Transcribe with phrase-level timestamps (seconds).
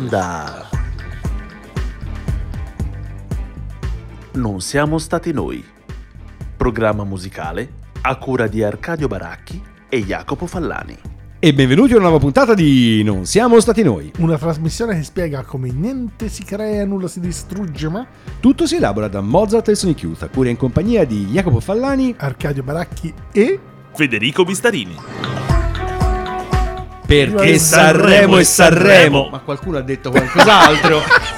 [0.00, 0.66] Onda.
[4.32, 5.62] Non siamo stati noi.
[6.56, 10.96] Programma musicale a cura di Arcadio Baracchi e Jacopo Fallani.
[11.38, 14.10] E benvenuti a una nuova puntata di Non siamo stati noi.
[14.20, 18.06] Una trasmissione che spiega come niente si crea, nulla si distrugge, ma
[18.40, 22.14] Tutto si elabora da Mozart e Sonic Youth, a cura in compagnia di Jacopo Fallani.
[22.16, 23.60] Arcadio Baracchi e
[23.92, 25.19] Federico Bistarini.
[27.10, 28.42] Perché Sanremo Sanremo.
[28.44, 29.28] Sanremo.
[29.32, 31.02] Ma qualcuno ha detto qualcos'altro.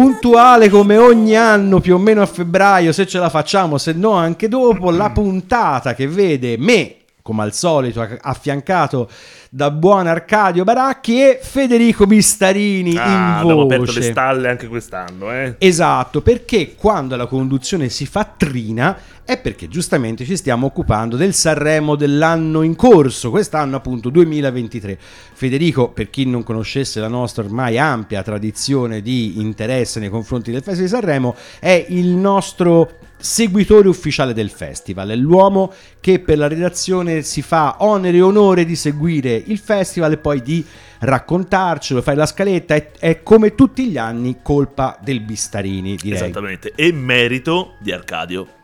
[0.00, 4.12] puntuale come ogni anno, più o meno a febbraio, se ce la facciamo, se no
[4.12, 6.99] anche dopo, la puntata che vede me,
[7.30, 9.08] come al solito, affiancato
[9.50, 14.10] da buon Arcadio Baracchi e Federico Bistarini Ah, in abbiamo aperto le voce.
[14.10, 15.54] stalle anche quest'anno, eh.
[15.58, 21.34] Esatto, perché quando la conduzione si fa trina è perché giustamente ci stiamo occupando del
[21.34, 24.98] Sanremo dell'anno in corso, quest'anno appunto 2023.
[25.32, 30.62] Federico, per chi non conoscesse la nostra ormai ampia tradizione di interesse nei confronti del
[30.64, 32.90] Festival di Sanremo, è il nostro
[33.20, 38.64] seguitore ufficiale del festival, è l'uomo che per la redazione si fa onere e onore
[38.64, 40.64] di seguire il festival e poi di
[41.00, 46.18] raccontarcelo, fare la scaletta, è, è come tutti gli anni colpa del Bistarini, direi.
[46.18, 46.72] Esattamente.
[46.74, 48.58] E merito di Arcadio.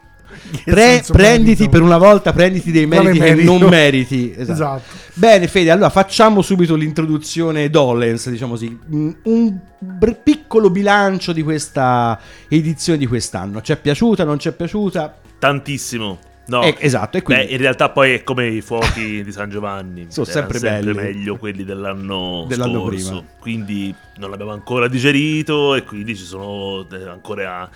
[0.64, 1.68] Pre- prenditi merito?
[1.70, 4.32] per una volta, prenditi dei meriti che non meriti.
[4.36, 4.52] Esatto.
[4.52, 5.04] Esatto.
[5.14, 8.78] Bene, Fede, allora facciamo subito l'introduzione Dollens, diciamo così.
[8.94, 13.60] Mm, Un br- piccolo bilancio di questa edizione di quest'anno.
[13.62, 15.16] Ci è piaciuta, non ci è piaciuta?
[15.38, 16.18] Tantissimo.
[16.48, 16.62] No.
[16.62, 20.06] Eh, esatto, e quindi- Beh, in realtà poi è come i fuochi di San Giovanni.
[20.10, 20.92] Sono sempre belli.
[20.94, 23.08] meglio quelli dell'anno, Dell'anno scorso.
[23.08, 23.24] prima.
[23.40, 27.68] Quindi non l'abbiamo ancora digerito e quindi ci sono eh, ancora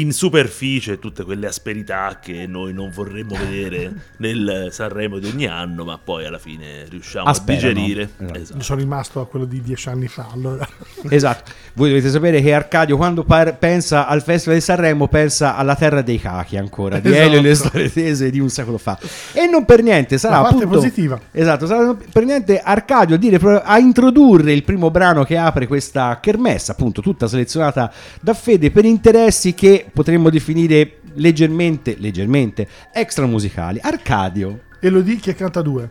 [0.00, 5.84] in superficie tutte quelle asperità che noi non vorremmo vedere nel Sanremo di ogni anno,
[5.84, 7.68] ma poi alla fine riusciamo Asperano.
[7.68, 8.02] a digerire.
[8.18, 8.38] Esatto.
[8.38, 8.62] Esatto.
[8.62, 10.28] Sono rimasto a quello di dieci anni fa.
[10.32, 10.66] Allora.
[11.14, 11.50] Esatto.
[11.74, 16.02] Voi dovete sapere che Arcadio, quando par- pensa al Festival di Sanremo, pensa alla terra
[16.02, 17.22] dei cachi ancora, di Esatto.
[17.24, 18.98] Elio e le storie tese di un secolo fa.
[19.32, 20.76] E non per niente sarà La parte appunto.
[20.78, 21.20] positiva.
[21.30, 26.18] Esatto, sarà per niente Arcadio a, dire, a introdurre il primo brano che apre questa
[26.20, 33.78] kermesse, appunto, tutta selezionata da Fede per interessi che potremmo definire leggermente, leggermente extra musicali.
[33.80, 34.60] Arcadio.
[34.80, 35.90] Elodie che canta due.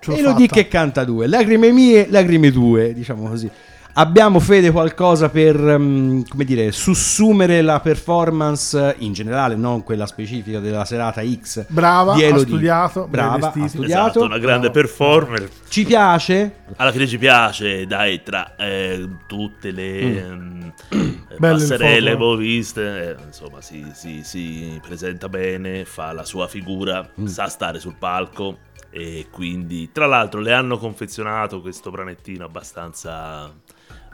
[0.00, 3.50] Ce E lo di che canta due, lacrime mie, lacrime tue, diciamo così.
[3.96, 10.58] Abbiamo Fede qualcosa per, mm, come dire, sussumere la performance in generale, non quella specifica
[10.58, 11.66] della serata X.
[11.68, 13.84] Brava, ha studiato, brava, ha studiato.
[13.84, 14.72] Esatto, una grande Bravo.
[14.72, 15.48] performer.
[15.68, 16.54] Ci piace?
[16.74, 20.60] Alla fine ci piace, dai, tra eh, tutte le eh, Mm.
[21.34, 27.08] Il passerelle avevo viste, eh, insomma, si, si- si presenta bene, fa la sua figura,
[27.20, 27.26] Mm.
[27.26, 28.58] sa stare sul palco
[28.90, 33.52] e quindi, tra l'altro, le hanno confezionato questo branettino abbastanza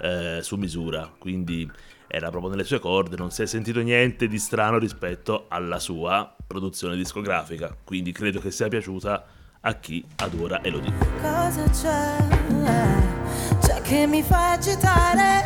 [0.01, 1.71] eh, su misura, quindi
[2.07, 6.35] era proprio nelle sue corde, non si è sentito niente di strano rispetto alla sua
[6.47, 9.25] produzione discografica, quindi credo che sia piaciuta
[9.61, 10.93] a chi adora Elodie.
[11.21, 12.17] Cosa c'è?
[13.61, 15.45] C'è che mi fa agitare?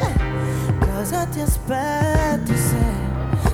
[0.78, 3.02] Cosa ti aspetti se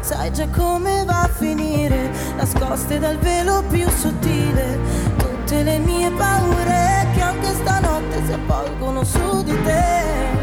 [0.03, 2.11] sai già come va a finire?
[2.37, 4.79] Nascoste dal velo più sottile
[5.17, 10.40] tutte le mie paure che anche stanotte si avvolgono su di te.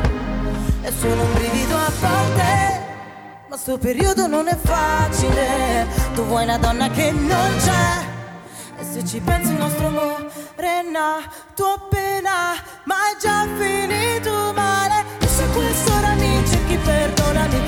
[0.87, 2.81] È solo un brivido a volte,
[3.49, 5.85] ma sto periodo non è facile.
[6.13, 8.05] Tu vuoi una donna che non c'è.
[8.79, 12.55] E se ci pensi il nostro amore è nato appena
[12.85, 17.66] Ma è già finito male E se quest'ora mi cerchi perdonami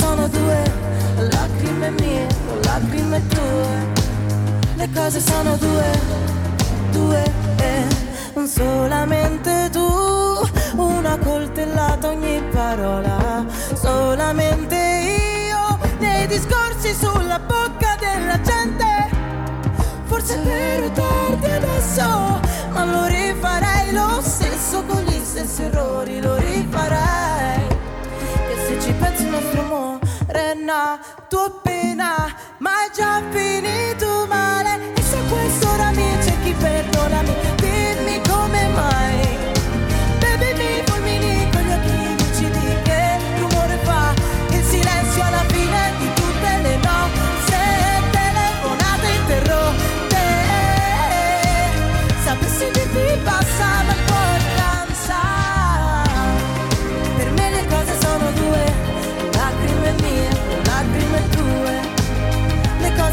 [0.00, 0.62] sono due,
[1.28, 2.26] lacrime mie,
[2.64, 3.68] lacrime tue.
[4.74, 5.90] Le cose sono due,
[6.90, 7.22] due,
[7.58, 9.88] eh, solamente tu.
[10.76, 13.44] Una coltellata ogni parola,
[13.74, 14.90] solamente
[16.90, 19.08] baci sulla bocca della gente.
[20.04, 22.40] Forse è vero tardi adesso,
[22.72, 27.66] ma lo rifarei lo stesso con gli stessi errori, lo rifarei.
[28.48, 29.62] E se ci pensi il nostro
[30.40, 34.92] amore è nato appena, ma è già finito male.
[34.94, 39.09] E se questo ora mi cerchi, perdonami, dimmi come mai.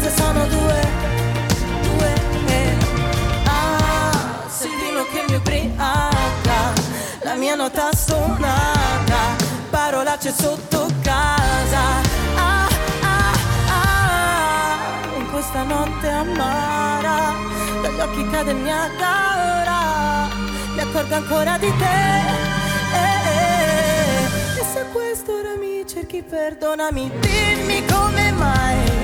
[0.08, 0.88] Cose sono due,
[1.82, 2.14] due.
[2.46, 2.76] eh.
[3.44, 6.72] Ah, sentilo che mi ubriaca,
[7.24, 9.36] la mia nota suonata,
[9.68, 12.00] parolacce sotto casa.
[12.36, 12.68] Ah,
[13.02, 13.32] ah,
[13.68, 17.34] ah, in questa notte amara,
[17.82, 20.28] dagli occhi cade il Niagara,
[20.74, 22.16] mi accorgo ancora di te.
[22.94, 24.60] Eh, eh.
[24.60, 28.97] E se a quest'ora mi cerchi, perdonami, dimmi come mai.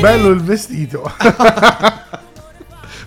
[0.00, 1.10] Bello il vestito.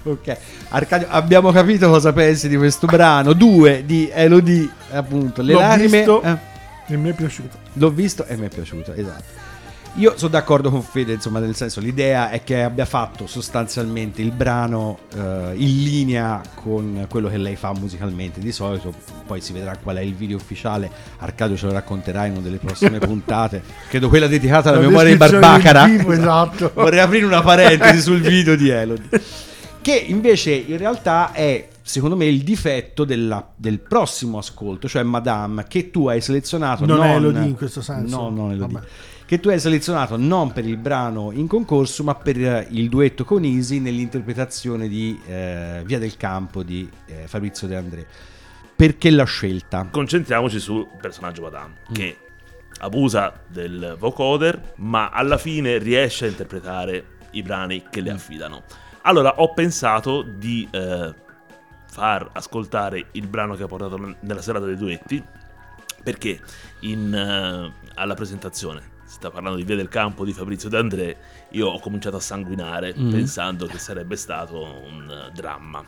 [0.06, 0.36] Ok,
[0.68, 3.32] Arcadio, abbiamo capito cosa pensi di questo brano.
[3.32, 5.98] Due di Elodie, appunto, le L'ho lacrime.
[6.00, 6.22] visto.
[6.22, 6.38] eh,
[6.88, 7.58] E mi è piaciuto.
[7.72, 9.24] l'ho visto e mi è piaciuto, esatto.
[9.98, 14.32] Io sono d'accordo con Fede, insomma, nel senso, l'idea è che abbia fatto sostanzialmente il
[14.32, 18.92] brano eh, in linea con quello che lei fa musicalmente di solito.
[19.28, 20.90] Poi si vedrà qual è il video ufficiale.
[21.20, 23.62] Arcadio ce lo racconterà in una delle prossime puntate.
[23.88, 25.86] Credo quella dedicata alla La memoria di Barbacara.
[25.86, 26.72] vivo, esatto.
[26.76, 29.22] Vorrei aprire una parentesi sul video di Elodie.
[29.80, 35.66] Che invece in realtà è, secondo me, il difetto della- del prossimo ascolto, cioè Madame,
[35.68, 36.84] che tu hai selezionato.
[36.88, 38.18] Non Non, è Elodie in questo senso?
[38.22, 38.74] No, non Elodie.
[38.74, 38.86] Vabbè.
[39.26, 43.24] Che tu hai selezionato non per il brano in concorso, ma per eh, il duetto
[43.24, 48.06] con Easy nell'interpretazione di eh, Via del Campo di eh, Fabrizio De André.
[48.76, 49.88] Perché l'ha scelta?
[49.90, 52.18] Concentriamoci sul personaggio Madame, che
[52.80, 58.64] abusa del vocoder, ma alla fine riesce a interpretare i brani che le affidano.
[59.04, 61.14] Allora ho pensato di eh,
[61.88, 65.24] far ascoltare il brano che ha portato nella serata dei duetti,
[66.04, 66.42] perché
[66.82, 71.18] in, eh, alla presentazione si sta parlando di Via del Campo di Fabrizio De André,
[71.52, 73.12] io ho cominciato a sanguinare Mhm.
[73.12, 75.84] pensando che sarebbe stato un eh, dramma.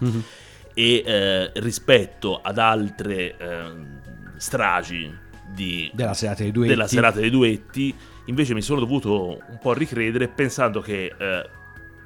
[0.77, 3.99] E eh, rispetto ad altre ehm,
[4.37, 5.11] stragi
[5.51, 6.69] di, Della serata dei duetti.
[6.71, 7.95] della serata dei duetti,
[8.25, 11.49] invece mi sono dovuto un po' ricredere pensando che eh,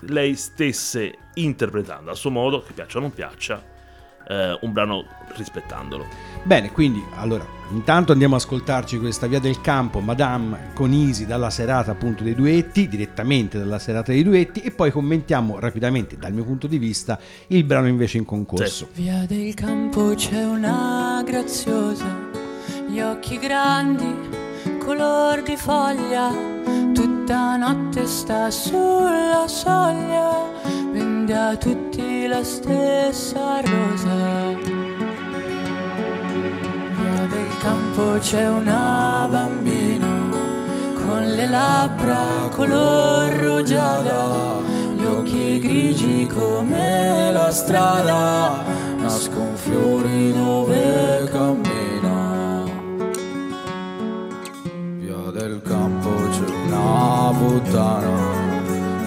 [0.01, 3.61] lei stesse interpretando a suo modo, che piaccia o non piaccia,
[4.29, 5.05] eh, un brano
[5.35, 6.05] rispettandolo.
[6.43, 11.49] Bene, quindi allora intanto andiamo ad ascoltarci questa Via del Campo, Madame con Easy dalla
[11.49, 16.43] serata appunto dei duetti, direttamente dalla serata dei duetti e poi commentiamo rapidamente dal mio
[16.43, 18.89] punto di vista il brano invece in concorso.
[18.93, 22.05] Via del campo c'è una graziosa,
[22.87, 24.15] gli occhi grandi,
[24.79, 26.31] color di foglia,
[26.93, 34.57] tutta notte sta sulla soglia, vende a tutti la stessa rosa.
[36.97, 40.07] Via del campo c'è una bambina,
[40.95, 44.57] con le labbra color rugiada,
[44.95, 48.63] gli occhi grigi come la strada,
[48.99, 52.63] nascon fiori dove cammina.
[54.97, 58.38] Via del campo c'è una puttana,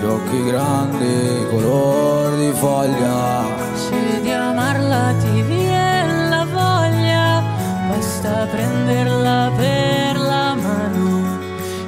[0.03, 3.45] gli occhi grandi, color di foglia.
[3.75, 7.43] Se di amarla ti viene la voglia,
[7.89, 11.39] basta prenderla per la mano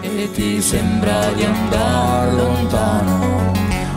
[0.01, 3.53] e ti sembra di andare lontano.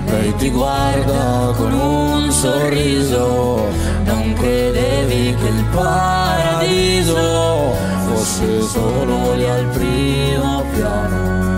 [0.06, 3.68] Lei ti guarda con un sorriso,
[4.04, 7.16] Non credevi che il paradiso
[8.08, 11.57] fosse solo lì al primo piano.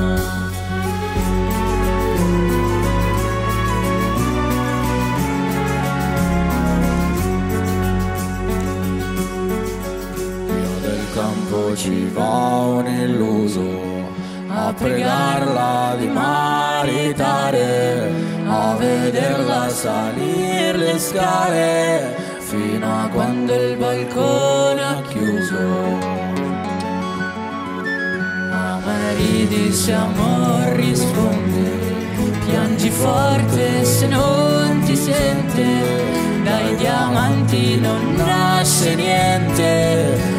[11.50, 14.08] Campo ci va un illuso
[14.48, 17.58] a pregarla di maritare,
[18.46, 25.58] a vederla salire le scale fino a quando il balcone ha chiuso.
[28.52, 31.70] Ma ridi se amor risponde,
[32.46, 35.64] piangi forte se non ti sente,
[36.44, 40.39] dai diamanti non nasce niente,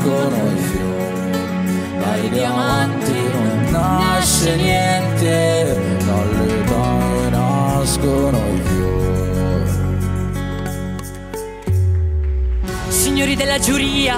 [0.00, 8.88] nascono i fiori, dai diamanti non nasce niente, dalle donne nascono i fiori.
[12.88, 14.16] Signori della giuria,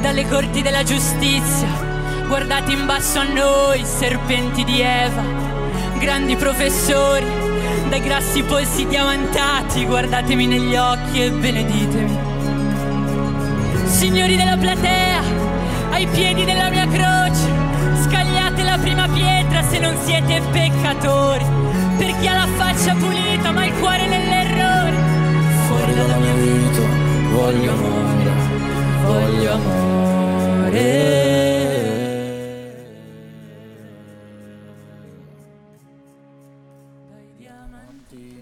[0.00, 1.68] dalle corti della giustizia,
[2.26, 5.22] guardate in basso a noi, serpenti di Eva,
[6.00, 7.26] grandi professori,
[7.88, 12.35] dai grassi polsi diamantati, guardatemi negli occhi e beneditemi.
[13.96, 15.22] Signori della platea,
[15.90, 17.48] ai piedi della mia croce,
[18.02, 21.44] scagliate la prima pietra se non siete peccatori,
[21.96, 24.96] per chi ha la faccia pulita ma il cuore nell'errore.
[25.66, 26.80] Fuori dalla mia vita
[27.32, 28.30] voglio amore,
[29.02, 30.04] voglio amore.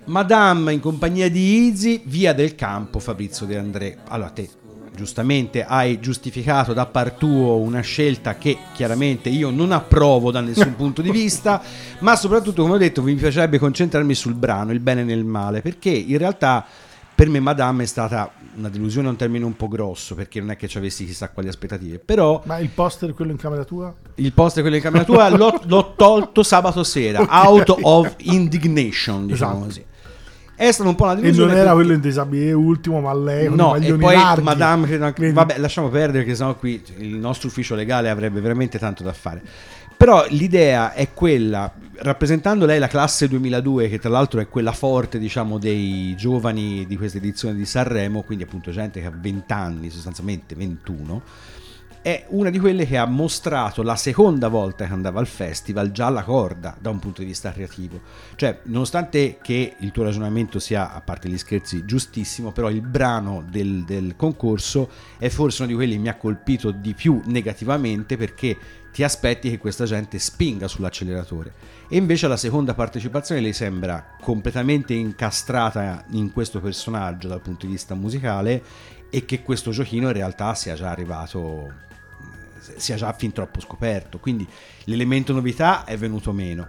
[0.07, 3.97] Madame in compagnia di Izzy, via del campo Fabrizio De André.
[4.09, 4.49] Allora te
[4.95, 10.75] giustamente hai giustificato da par tuo una scelta che chiaramente io non approvo da nessun
[10.77, 11.61] punto di vista,
[12.01, 15.91] ma soprattutto come ho detto mi piacerebbe concentrarmi sul brano, il bene nel male, perché
[15.91, 16.65] in realtà
[17.17, 20.57] per me Madame è stata una delusione, un termine un po' grosso, perché non è
[20.57, 23.95] che ci avessi chissà quali aspettative, però Ma il poster, quello in camera tua?
[24.17, 27.29] il post quello in camera tua l'ho, l'ho tolto sabato sera, Ok.
[27.33, 29.65] out of indignation, diciamo Esatto.
[29.67, 29.85] così.
[30.57, 31.47] È stata un po' una E delusione.
[31.51, 34.15] non era perché- quello in disabile ultimo, ma lei con i No, e maglioni poi
[34.15, 34.43] larghi.
[34.43, 35.33] Madame, Vedi?
[35.33, 39.43] vabbè, lasciamo perdere perché sennò qui il nostro ufficio legale avrebbe veramente tanto da fare.
[39.97, 45.19] Però l'idea è quella, rappresentando lei la classe 2002, che tra l'altro è quella forte,
[45.19, 49.91] diciamo, dei giovani di questa edizione di Sanremo, quindi appunto gente che ha 20 anni,
[49.91, 51.23] sostanzialmente 21,
[52.05, 56.11] è una di quelle che ha mostrato la seconda volta che andava al festival già
[56.11, 57.99] la corda da un punto di vista creativo.
[58.37, 63.43] Cioè, nonostante che il tuo ragionamento sia, a parte gli scherzi, giustissimo, però il brano
[63.49, 68.19] del, del concorso è forse uno di quelli che mi ha colpito di più negativamente
[68.19, 68.55] perché
[68.93, 71.55] ti aspetti che questa gente spinga sull'acceleratore.
[71.89, 77.73] E invece la seconda partecipazione le sembra completamente incastrata in questo personaggio dal punto di
[77.73, 78.63] vista musicale
[79.15, 81.73] e che questo giochino in realtà sia già arrivato
[82.59, 84.19] sia già fin troppo scoperto.
[84.19, 84.45] Quindi
[84.87, 86.69] l'elemento novità è venuto meno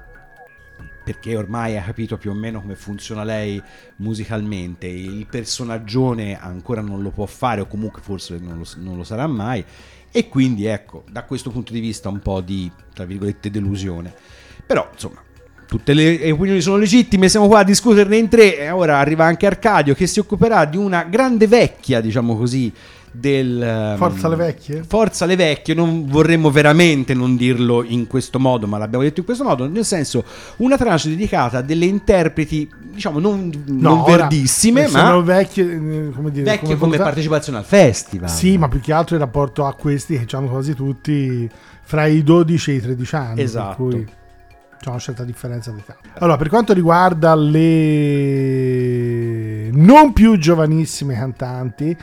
[1.04, 3.60] perché ormai ha capito più o meno come funziona lei
[3.96, 4.86] musicalmente.
[4.86, 9.26] Il personaggione ancora non lo può fare o comunque forse non lo, non lo sarà
[9.26, 9.66] mai.
[10.12, 14.14] E quindi ecco da questo punto di vista un po' di tra virgolette delusione.
[14.64, 15.20] Però insomma
[15.68, 19.46] tutte le opinioni sono legittime, siamo qua a discuterne in tre e ora arriva anche
[19.46, 22.72] Arcadio che si occuperà di una grande vecchia, diciamo così,
[23.12, 23.62] del...
[23.62, 24.84] ehm, Forza le vecchie?
[24.88, 29.26] Forza le vecchie, non vorremmo veramente non dirlo in questo modo, ma l'abbiamo detto in
[29.26, 30.24] questo modo, nel senso
[30.58, 36.10] una tranche dedicata a delle interpreti, diciamo, non, non ora, verdissime, eh, ma vecchie, eh,
[36.14, 38.30] come dire, vecchie come, cosa- partecipazione al festival.
[38.30, 41.50] Sì, ma più che altro in rapporto a questi che hanno quasi tutti
[41.82, 43.42] fra i 12 e i 13 anni.
[43.42, 44.24] Esatto.
[44.86, 45.98] C'è una certa differenza di età.
[46.20, 48.70] Allora, per quanto riguarda le
[49.72, 51.98] non più giovanissime cantanti,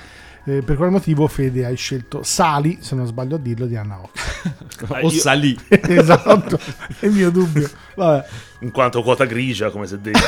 [0.44, 4.00] eh, per quale motivo Fede hai scelto Sali, se non sbaglio a dirlo, di Anna
[4.00, 4.50] Ox?
[4.88, 5.56] o io- salì.
[5.70, 6.58] esatto,
[6.98, 7.70] è il mio dubbio.
[7.94, 8.26] Vabbè.
[8.62, 10.18] in quanto quota grigia, come si è detto.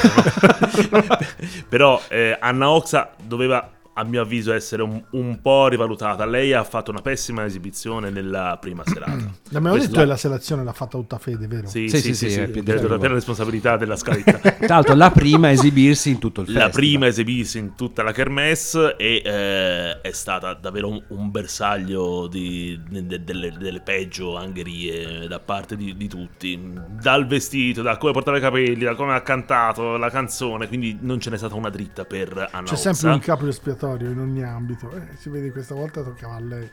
[0.90, 1.02] no?
[1.68, 6.24] Però eh, Anna Oxa doveva, a mio avviso, essere un, un po' rivalutata.
[6.26, 9.12] Lei ha fatto una pessima esibizione nella prima serata.
[9.50, 11.66] L'abbiamo Questo- detto che la selezione l'ha fatta tutta Fede, vero?
[11.68, 12.98] Sì, Sì, sì, sì, sì, sì, sì, è più per, detto.
[12.98, 14.38] per la responsabilità della scaletta.
[14.64, 16.72] Tra l'altro la prima a esibirsi in tutto il la festival.
[16.72, 22.26] prima a esibirsi in tutta la kermesse e eh, è stata davvero un, un bersaglio
[22.26, 26.58] di- de- delle, delle peggio angherie da parte di, di tutti
[27.00, 31.20] dal vestito, da come portava i capelli da come ha cantato la canzone quindi non
[31.20, 32.92] ce n'è stata una dritta per Anna C'è Oxa.
[32.92, 34.91] sempre un capo espiatorio in ogni ambito.
[34.91, 36.69] Eh, si vede questa volta toccava a lei.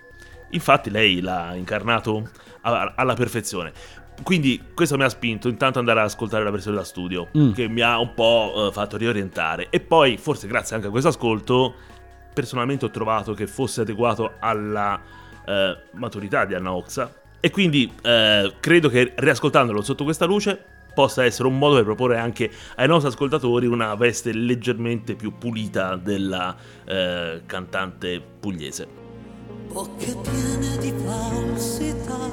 [0.49, 2.29] Infatti lei l'ha incarnato
[2.61, 3.71] alla perfezione.
[4.23, 7.51] Quindi questo mi ha spinto intanto ad andare ad ascoltare la versione da studio, Mm.
[7.53, 9.67] che mi ha un po' eh, fatto riorientare.
[9.69, 11.73] E poi, forse grazie anche a questo ascolto,
[12.33, 14.99] personalmente ho trovato che fosse adeguato alla
[15.45, 17.11] eh, maturità di Anna Oxa.
[17.39, 22.17] E quindi eh, credo che riascoltandolo sotto questa luce possa essere un modo per proporre
[22.17, 26.55] anche ai nostri ascoltatori una veste leggermente più pulita della
[26.85, 28.87] eh, cantante pugliese.
[29.71, 32.29] bocche piene di falsità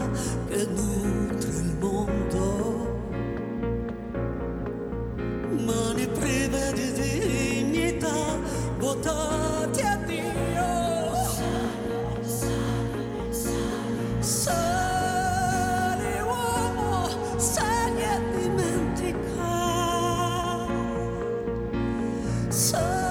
[0.48, 3.00] che nutre il mondo,
[5.64, 8.40] mani prive di dignità,
[8.78, 10.26] votati a Dio.
[14.20, 18.37] Sali uomo, sali e dimentica.
[22.58, 23.07] Sali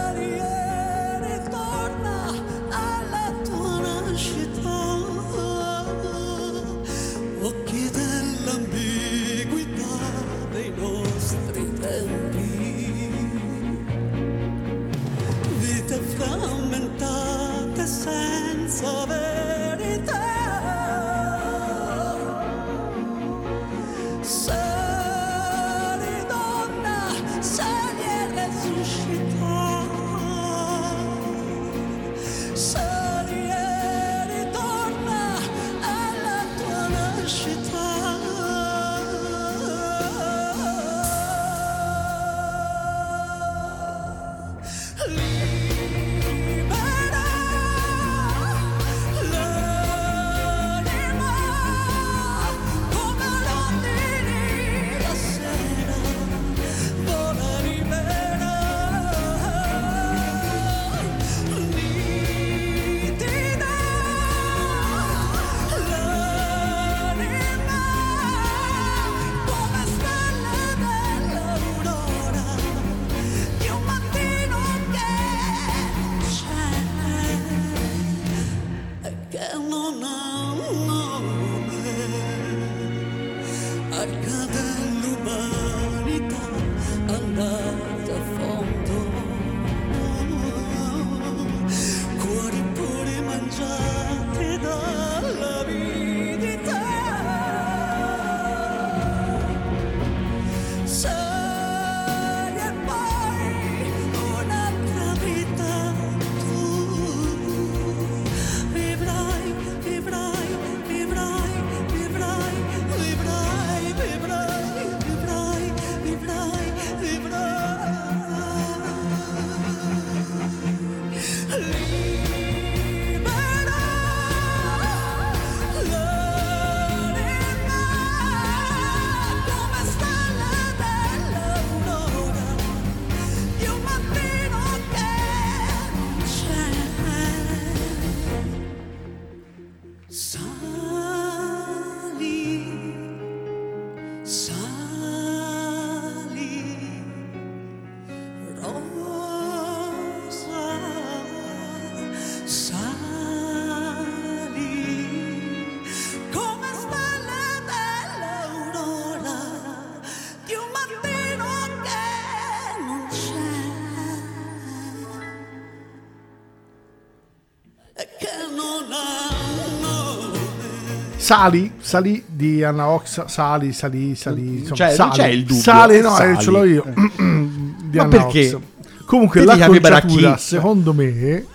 [171.27, 174.59] Sali, Sali di Anna Ox, Sali, Sali, Sali.
[174.59, 175.11] Insomma, Cioè, Sali.
[175.11, 176.31] c'è il dubbio, Sali, no, Sali.
[176.31, 176.83] eh, ce l'ho io.
[176.95, 178.53] di Ma Anna perché?
[178.53, 178.61] Ox.
[179.05, 180.41] Comunque la li chiami conciatura, Baracchi?
[180.41, 181.45] secondo me,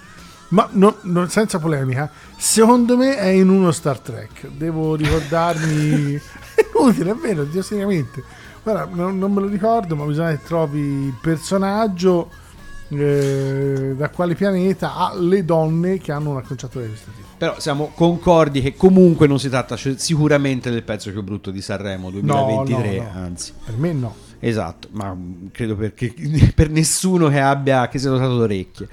[0.48, 4.48] ma no- no- senza polemica, secondo me è in uno Star Trek.
[4.48, 6.14] Devo ricordarmi.
[6.54, 8.22] è utile, è vero, Dio seriamente.
[8.62, 12.28] Guarda, non, non me lo ricordo, ma bisogna che trovi il personaggio.
[12.88, 17.58] eh, da quale pianeta ha le donne che hanno una conciatura di questo tipo Però
[17.58, 22.08] siamo concordi che comunque non si tratta c- sicuramente del pezzo più brutto di Sanremo
[22.08, 23.10] 2023, no, no.
[23.14, 23.52] anzi.
[23.64, 25.16] per me no Esatto, ma
[25.50, 26.14] credo perché,
[26.54, 28.88] per nessuno che abbia che sia dotato d'orecchie.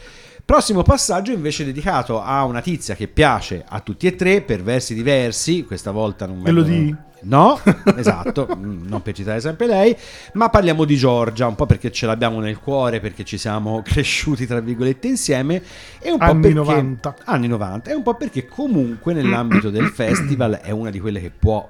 [0.49, 4.95] Prossimo passaggio invece dedicato a una tizia che piace a tutti e tre per versi
[4.95, 6.73] diversi, questa volta non Elodie?
[6.75, 7.59] vengono- No,
[7.95, 9.95] esatto, mm, non per citare sempre lei,
[10.33, 14.47] ma parliamo di Giorgia, un po' perché ce l'abbiamo nel cuore, perché ci siamo cresciuti
[14.47, 15.61] tra virgolette insieme
[15.99, 17.15] e un po' Anni perché 90.
[17.25, 21.29] anni 90 e un po' perché comunque nell'ambito del festival è una di quelle che
[21.29, 21.67] può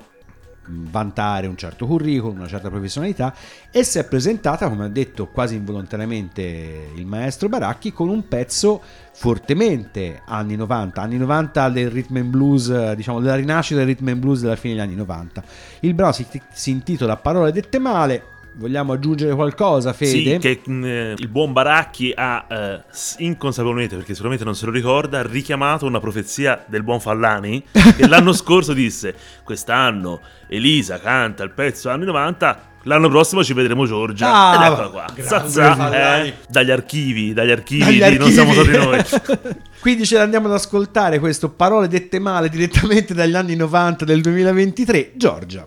[0.70, 3.34] vantare un certo curriculum, una certa professionalità
[3.72, 8.82] e si è presentata, come ha detto quasi involontariamente il maestro Baracchi, con un pezzo
[9.12, 14.20] fortemente anni 90, anni 90 del rhythm and blues, diciamo della rinascita del rhythm and
[14.20, 15.44] blues della fine degli anni 90.
[15.82, 18.38] Il brano si, si intitola Parole dette male.
[18.56, 20.34] Vogliamo aggiungere qualcosa, Fede?
[20.34, 22.84] Sì, che mh, eh, il buon Baracchi ha eh,
[23.20, 27.64] inconsapevolmente, perché sicuramente non se lo ricorda, richiamato una profezia del buon Fallani
[27.96, 33.86] che l'anno scorso disse quest'anno Elisa canta il pezzo anni 90, l'anno prossimo ci vedremo
[33.86, 34.30] Giorgia.
[34.30, 35.06] Ah, Ed eccola qua.
[35.22, 39.04] Zazza, eh, dagli archivi, dagli archivi, Dagli di Non siamo archivi.
[39.06, 39.56] stati noi.
[39.80, 45.12] Quindi ce l'andiamo ad ascoltare questo Parole dette male direttamente dagli anni 90 del 2023.
[45.16, 45.66] Giorgia.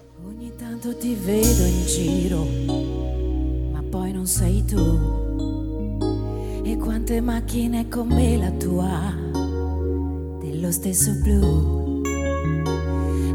[0.82, 2.44] Tanto ti vedo in giro,
[3.70, 4.82] ma poi non sei tu.
[6.64, 9.14] E quante macchine come la tua,
[10.40, 12.02] dello stesso blu.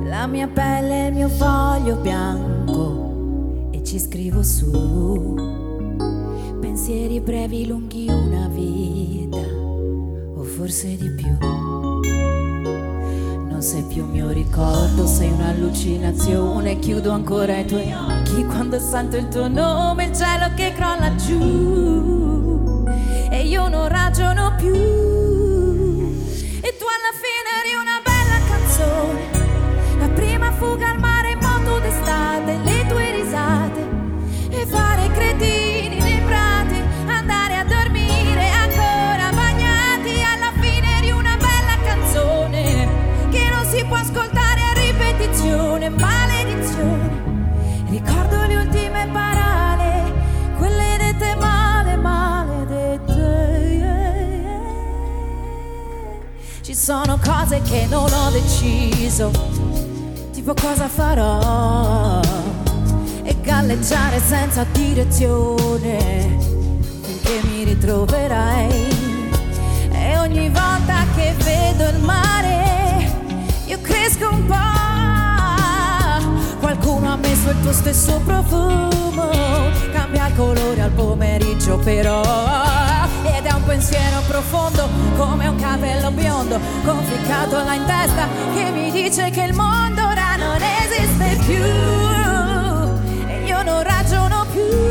[0.10, 5.36] La mia pelle è il mio foglio bianco e ci scrivo su.
[6.60, 9.40] Pensieri brevi, lunghi, una vita,
[10.36, 11.67] o forse di più.
[13.58, 16.78] Non sei più mio ricordo, sei un'allucinazione.
[16.78, 22.86] Chiudo ancora i tuoi occhi quando sento il tuo nome, il cielo che crolla giù.
[23.32, 24.76] E io non ragiono più.
[24.76, 24.78] E
[26.78, 29.26] tu alla fine eri una bella canzone.
[29.98, 31.17] La prima fuga al mare
[56.88, 59.30] sono cose che non ho deciso,
[60.32, 62.22] tipo cosa farò
[63.24, 66.38] e galleggiare senza direzione
[67.02, 68.70] finché mi ritroverai.
[69.92, 73.12] E ogni volta che vedo il mare,
[73.66, 74.56] io cresco un po'.
[76.62, 79.30] Qualcuno ha messo il tuo stesso profumo,
[79.92, 83.07] cambia il colore al pomeriggio però.
[83.36, 84.88] Ed è un pensiero profondo
[85.18, 90.36] come un capello biondo conficcato là in testa che mi dice che il mondo ora
[90.38, 91.64] non esiste più
[93.28, 94.87] e io non ragiono più.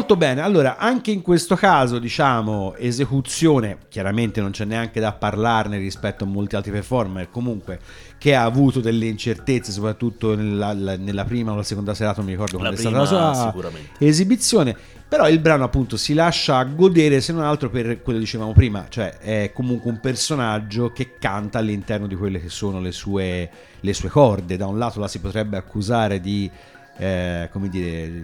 [0.00, 5.76] Molto bene, allora anche in questo caso diciamo esecuzione, chiaramente non c'è neanche da parlarne
[5.76, 7.78] rispetto a molti altri performer, comunque
[8.16, 12.24] che ha avuto delle incertezze soprattutto nella, la- nella prima o la seconda serata, non
[12.24, 13.50] mi ricordo quando è stata la sua
[13.98, 14.74] esibizione,
[15.06, 18.86] però il brano appunto si lascia godere se non altro per quello che dicevamo prima,
[18.88, 23.92] cioè è comunque un personaggio che canta all'interno di quelle che sono le sue, le
[23.92, 26.50] sue corde, da un lato la si potrebbe accusare di,
[26.96, 28.22] eh, come dire,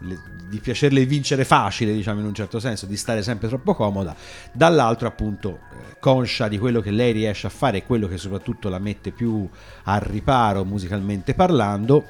[0.00, 4.14] le- di piacerle vincere facile, diciamo in un certo senso, di stare sempre troppo comoda,
[4.52, 8.68] dall'altro appunto eh, conscia di quello che lei riesce a fare e quello che soprattutto
[8.68, 9.48] la mette più
[9.84, 12.04] al riparo musicalmente parlando,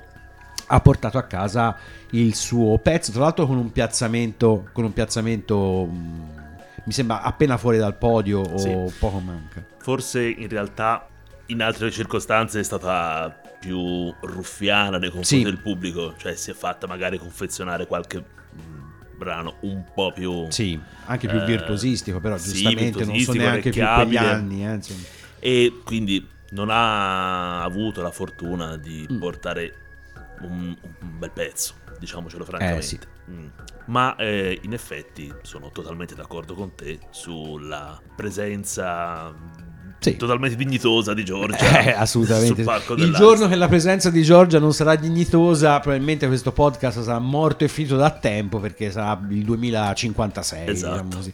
[0.68, 1.76] ha portato a casa
[2.10, 6.44] il suo pezzo, tra l'altro con un piazzamento, con un piazzamento mh,
[6.84, 8.96] mi sembra appena fuori dal podio o Sì.
[8.98, 9.64] poco manca.
[9.78, 11.06] Forse in realtà
[11.46, 15.42] in altre circostanze è stata più ruffiana nei confronti Sì.
[15.42, 20.46] del pubblico, cioè si è fatta magari confezionare qualche mh, brano un po' più...
[20.50, 22.98] Sì, anche più eh, virtuosistico, però sì, giustamente non so
[23.32, 24.66] virtuosistico, neanche più quegli anni.
[24.66, 24.80] eh.
[25.38, 29.18] E quindi non ha avuto la fortuna di Mm.
[29.18, 29.74] portare
[30.42, 32.78] un, un bel pezzo, diciamocelo francamente.
[32.78, 32.98] Eh, sì.
[33.30, 33.46] Mm.
[33.86, 39.32] Ma eh, in effetti sono totalmente d'accordo con te sulla presenza
[40.10, 40.16] Sì.
[40.16, 42.62] totalmente dignitosa di Giorgia Eh, assolutamente.
[42.96, 47.64] Il giorno che la presenza di Giorgia non sarà dignitosa, probabilmente questo podcast sarà morto
[47.64, 50.68] e finito da tempo perché sarà il 2056.
[50.68, 50.92] Esatto.
[50.92, 51.32] diciamo così.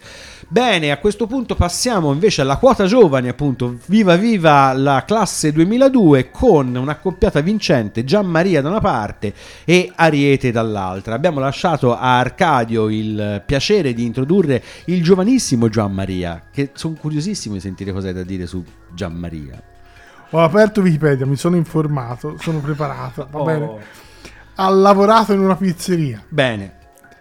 [0.53, 3.79] Bene, a questo punto passiamo invece alla quota giovani, appunto.
[3.87, 9.33] Viva viva la classe 2002 con un'accoppiata vincente Gian Maria da una parte
[9.65, 11.15] e Ariete dall'altra.
[11.15, 17.55] Abbiamo lasciato a Arcadio il piacere di introdurre il giovanissimo Gian Maria, che sono curiosissimo
[17.55, 18.63] di sentire cosa hai da dire su
[18.93, 19.59] Gian Maria.
[20.35, 23.45] Ho aperto Wikipedia, mi sono informato, sono preparato, va Oh.
[23.45, 23.71] bene.
[24.57, 26.73] Ha lavorato in una pizzeria, Bene.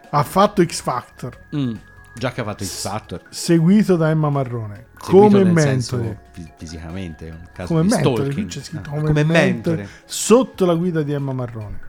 [0.10, 1.74] ha fatto X Factor, Mm,
[2.15, 3.21] già che ha fatto X Factor.
[3.30, 5.62] seguito da Emma Marrone, seguito come mentore.
[5.62, 8.34] senso fi- fisicamente, è un caso Come di mentore, stalking.
[8.34, 9.89] qui c'è scritto Ah, come, come mentore, mentore.
[10.06, 11.80] sotto la guida di Emma Marrone.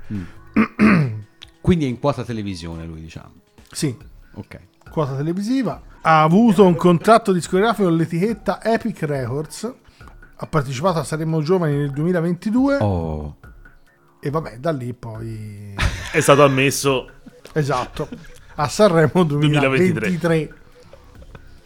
[1.60, 3.32] Quindi è in quota televisione lui, diciamo.
[3.70, 3.96] Sì,
[4.34, 4.58] Ok.
[4.90, 5.80] quota televisiva.
[6.02, 9.72] Ha avuto un contratto discografico con l'etichetta Epic Records.
[10.36, 13.36] Ha partecipato a Saremo Giovani nel 2022 Oh.
[14.20, 15.74] e vabbè, da lì poi
[16.12, 17.08] è stato ammesso
[17.52, 18.08] Esatto.
[18.56, 19.92] A Sanremo 2023.
[19.92, 20.54] 2023.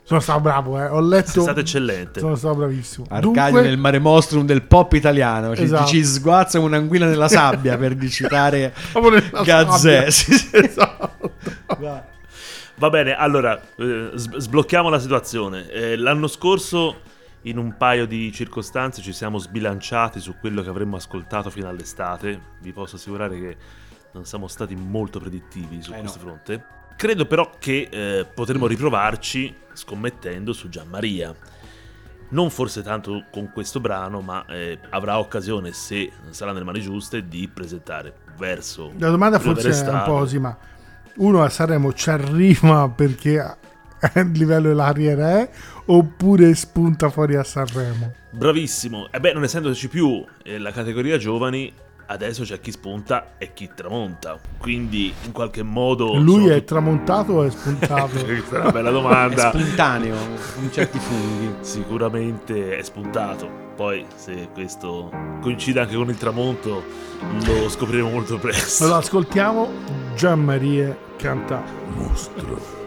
[0.04, 0.86] Sono stato bravo, eh.
[0.86, 1.30] Ho letto.
[1.30, 2.20] Sei stato eccellente.
[2.20, 3.06] Sono stato bravissimo.
[3.10, 5.86] Arcadio Dunque, nel mare mostrum del pop italiano ci, Esatto.
[5.86, 8.72] ci sguazza un'anguilla nella sabbia per citare
[9.44, 10.04] Gazzè.
[10.52, 11.32] Esatto.
[12.78, 15.68] Va bene, allora eh, sblocchiamo la situazione.
[15.70, 17.00] Eh, l'anno scorso,
[17.42, 22.38] in un paio di circostanze, ci siamo sbilanciati su quello che avremmo ascoltato fino all'estate.
[22.60, 23.56] Vi posso assicurare che
[24.12, 26.24] non siamo stati molto predittivi su Eh, questo no.
[26.26, 26.64] fronte.
[26.96, 31.34] Credo però che eh, potremo riprovarci scommettendo su Gianmaria.
[32.28, 37.28] Non forse tanto con questo brano, ma eh, avrà occasione, se sarà nelle mani giuste,
[37.28, 38.92] di presentare verso.
[38.98, 40.56] La domanda forse è un po' così, ma
[41.16, 43.56] uno a Sanremo ci arriva perché a-
[44.20, 45.50] il livello della carriera è
[45.86, 48.12] oppure spunta fuori a Sanremo?
[48.32, 49.08] Bravissimo.
[49.10, 51.72] E beh, non essendoci più eh, la categoria giovani,
[52.06, 54.38] adesso c'è chi spunta e chi tramonta.
[54.58, 56.14] Quindi, in qualche modo.
[56.16, 58.18] Lui sono è tramontato o è spuntato?
[58.24, 59.48] Questa è una bella è domanda.
[59.50, 60.16] spontaneo
[60.54, 63.64] con certi funghi Sicuramente è spuntato.
[63.76, 65.10] Poi, se questo
[65.42, 66.82] coincide anche con il tramonto,
[67.44, 68.84] lo scopriremo molto presto.
[68.84, 69.68] Allora ascoltiamo
[70.14, 71.62] Gianmaria canta
[71.94, 72.85] Mostro.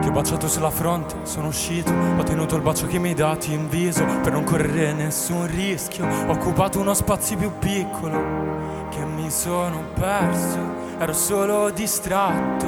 [0.00, 3.50] Ti ho baciato sulla fronte, sono uscito, ho tenuto il bacio che mi hai dato
[3.50, 6.06] in viso per non correre nessun rischio.
[6.06, 8.46] Ho occupato uno spazio più piccolo
[8.90, 10.58] che mi sono perso,
[10.98, 12.66] ero solo distratto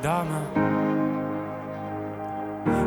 [0.00, 0.64] da me.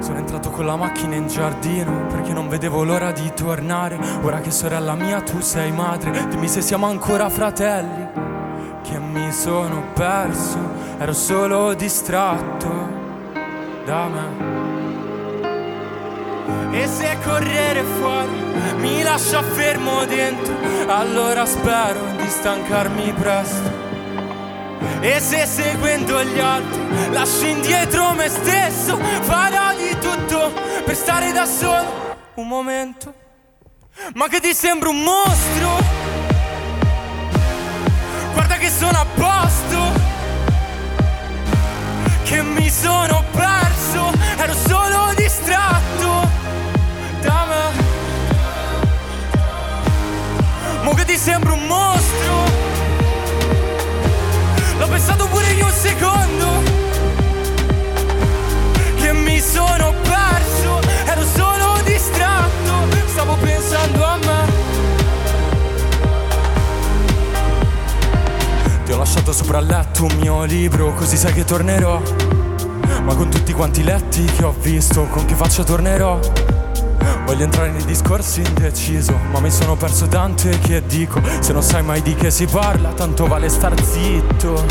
[0.02, 3.98] Sono entrato con la macchina in giardino perché non vedevo l'ora di tornare.
[4.22, 8.38] Ora che sorella mia tu sei madre, dimmi se siamo ancora fratelli.
[9.12, 10.60] Mi sono perso,
[11.00, 12.67] ero solo distratto
[13.84, 14.58] da me.
[16.78, 18.30] E se correre fuori
[18.78, 20.54] mi lascia fermo dentro,
[20.86, 23.72] allora spero di stancarmi presto.
[25.00, 30.52] E se seguendo gli altri lascio indietro me stesso, farò di tutto
[30.86, 33.12] per stare da solo un momento.
[34.13, 35.99] Ma che ti sembra un mostro?
[38.34, 39.92] Guarda che sono a posto,
[42.24, 46.28] che mi sono perso, ero solo distratto
[47.22, 47.84] da me.
[50.84, 52.68] Mo che ti sembra un mostro?
[54.80, 56.63] L'ho pensato pure in un secondo
[58.96, 60.09] Che mi sono perso
[69.10, 72.00] lasciato sopra il letto un mio libro Così sai che tornerò
[73.02, 76.19] Ma con tutti quanti letti che ho visto Con che faccia tornerò
[77.26, 81.22] Voglio entrare nei discorsi indeciso, ma mi sono perso tante che dico.
[81.41, 84.65] Se non sai mai di che si parla, tanto vale star zitto.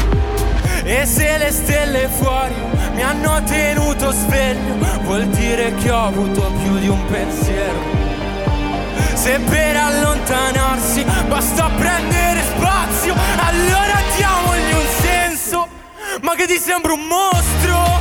[0.82, 2.54] E se le stelle fuori
[2.94, 4.74] mi hanno tenuto sveglio,
[5.04, 7.78] vuol dire che ho avuto più di un pensiero.
[9.14, 15.68] Se per allontanarsi basta prendere spazio, allora diamogli un senso.
[16.22, 18.00] Ma che ti sembra un mostro?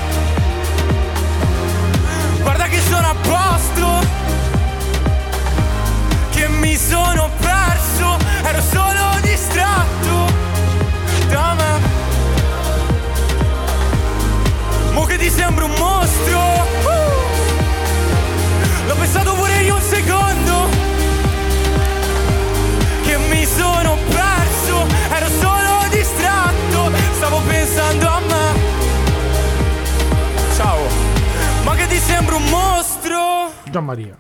[2.42, 4.06] Guarda che sono a posto
[6.32, 10.32] che mi sono perso, ero solo distratto
[11.30, 11.80] da me.
[14.94, 16.40] Mo che ti sembra un mostro?
[16.84, 17.26] Uh!
[18.88, 20.16] L'ho pensato pure io un secondo.
[33.78, 34.18] Gianmaria.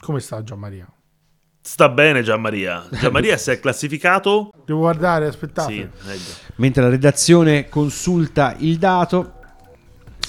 [0.00, 0.86] Come sta Gianmaria?
[1.60, 2.86] Sta bene Gianmaria.
[2.90, 4.50] Gianmaria si è classificato.
[4.64, 5.90] Devo guardare, aspettate.
[5.94, 6.16] Sì,
[6.56, 9.34] mentre la redazione consulta il dato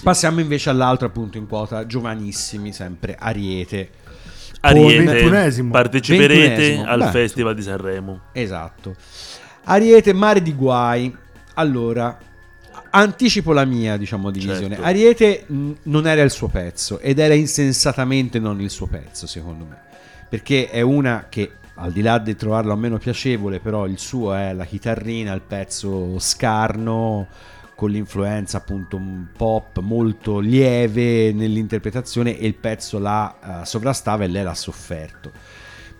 [0.03, 3.91] passiamo invece all'altro appunto in quota giovanissimi sempre Ariete
[4.61, 5.71] Ariete, ventunesimo.
[5.71, 6.85] parteciperete Ventunesimo.
[6.85, 7.09] al Beh.
[7.11, 8.19] Festival di Sanremo.
[8.33, 8.95] Esatto.
[9.65, 11.15] Ariete, mare di guai.
[11.53, 12.17] Allora,
[12.91, 14.75] anticipo la mia, diciamo, divisione.
[14.75, 14.83] Certo.
[14.83, 19.65] Ariete mh, non era il suo pezzo ed era insensatamente non il suo pezzo, secondo
[19.65, 19.77] me.
[20.29, 24.33] Perché è una che, al di là di trovarlo a meno piacevole, però il suo
[24.33, 27.27] è la chitarrina, il pezzo scarno,
[27.75, 34.27] con l'influenza appunto un pop molto lieve nell'interpretazione e il pezzo la eh, sovrastava e
[34.27, 35.31] lei l'ha sofferto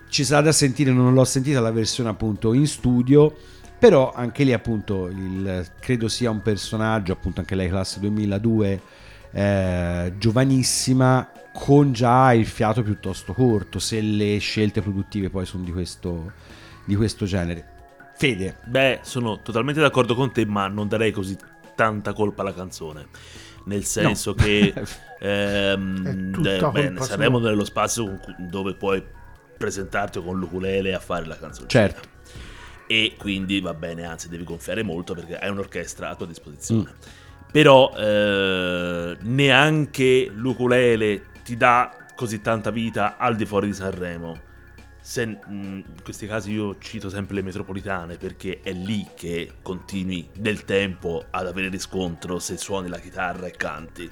[0.10, 3.36] ci sarà da sentire, non l'ho sentita la versione appunto in studio,
[3.80, 8.82] però anche lì appunto il, credo sia un personaggio, appunto anche lei classe 2002,
[9.32, 15.72] eh, giovanissima, con già il fiato piuttosto corto, se le scelte produttive poi sono di
[15.72, 16.34] questo,
[16.86, 17.78] di questo genere.
[18.16, 18.58] Fede.
[18.66, 21.38] Beh, sono totalmente d'accordo con te, ma non darei così
[21.74, 23.08] tanta colpa alla canzone.
[23.64, 24.74] Nel senso che
[25.20, 29.02] ehm, eh, saremo nello spazio dove puoi
[29.58, 31.70] presentarti con l'ukulele a fare la canzone.
[31.70, 32.09] Certo.
[32.92, 36.90] E quindi va bene, anzi devi gonfiare molto perché hai un'orchestra a tua disposizione.
[36.92, 37.52] Mm.
[37.52, 44.48] Però eh, neanche l'ukulele ti dà così tanta vita al di fuori di Sanremo.
[45.02, 50.28] Se, mh, in questi casi io cito sempre le metropolitane perché è lì che continui
[50.38, 54.10] nel tempo ad avere riscontro se suoni la chitarra e canti.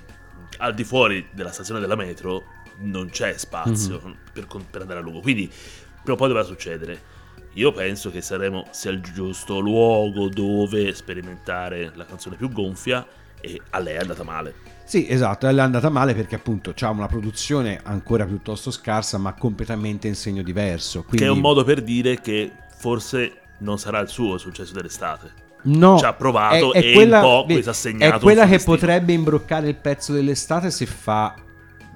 [0.60, 2.44] Al di fuori della stazione della metro
[2.80, 4.18] non c'è spazio Mhm.
[4.34, 5.20] per, per andare a lungo.
[5.20, 7.16] Quindi prima o poi dovrà succedere.
[7.58, 13.04] Io penso che Sanremo sia il giusto luogo dove sperimentare la canzone più gonfia
[13.42, 14.54] e a lei è andata male.
[14.84, 20.08] Sì, esatto, è andata male perché appunto c'ha una produzione ancora piuttosto scarsa, ma completamente
[20.08, 21.02] in segno diverso.
[21.02, 21.18] Quindi...
[21.18, 25.46] Che è un modo per dire che forse non sarà il suo successo dell'estate.
[25.64, 28.18] No, Ci ha provato è- è e quella- un po' questo ha segnato.
[28.18, 31.34] È quella che potrebbe imbroccare il pezzo dell'estate se fa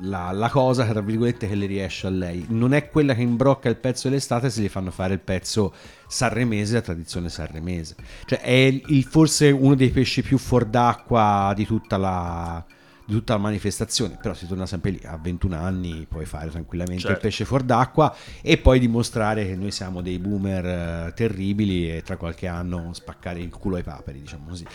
[0.02, 2.46] la, la cosa, tra virgolette, che le riesce a lei.
[2.50, 5.74] Non è quella che imbrocca il pezzo dell'estate se gli fanno fare il pezzo
[6.08, 7.96] sanremese, la tradizione sanremese.
[8.26, 12.64] Cioè è il- forse uno dei pesci più fuor d'acqua di tutta la
[13.12, 17.02] di tutta la manifestazione, però si torna sempre lì, a 21 anni puoi fare tranquillamente
[17.02, 17.16] Certo.
[17.18, 22.02] il pesce fuor d'acqua e poi dimostrare che noi siamo dei boomer eh, terribili e
[22.04, 24.66] tra qualche anno spaccare il culo ai paperi, diciamo così.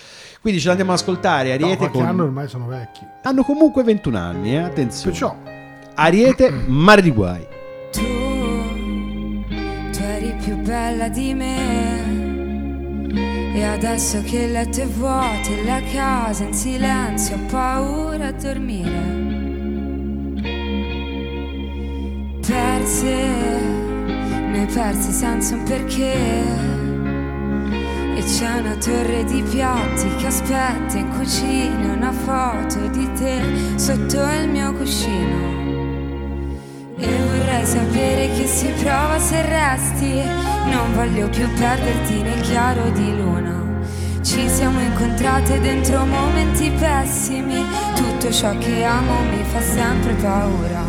[0.40, 2.06] Quindi ce l'andiamo ad ascoltare, No, Ariete qualche con...
[2.06, 3.00] anno ormai sono vecchi.
[3.22, 4.58] Hanno comunque 21 anni, eh?
[4.58, 5.10] attenzione.
[5.10, 5.36] Perciò
[5.94, 7.46] Ariete, mare di guai.
[7.90, 8.00] Tu,
[9.92, 12.05] tu eri più bella di me.
[13.56, 18.32] E adesso che il letto è vuoto e la casa in silenzio, ho paura a
[18.32, 19.24] dormire.
[22.46, 23.14] Perse,
[24.50, 26.12] ne hai persi senza un perché.
[28.14, 33.40] E c'è una torre di piatti che aspetta in cucina una foto di te
[33.78, 35.55] sotto il mio cuscino.
[36.98, 40.22] E vorrei sapere che si prova se resti.
[40.70, 43.64] Non voglio più perderti nel chiaro di luna.
[44.22, 47.62] Ci siamo incontrate dentro momenti pessimi.
[47.94, 50.82] Tutto ciò che amo mi fa sempre paura.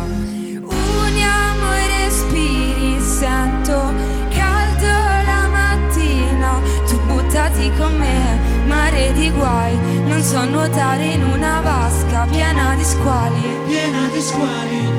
[0.62, 3.92] Uniamo i respiri, sento
[4.30, 4.86] caldo
[5.26, 6.58] la mattina.
[6.88, 9.76] Tu buttati con me, mare di guai.
[10.06, 13.42] Non so nuotare in una vasca piena di squali.
[13.66, 14.97] Piena di squali.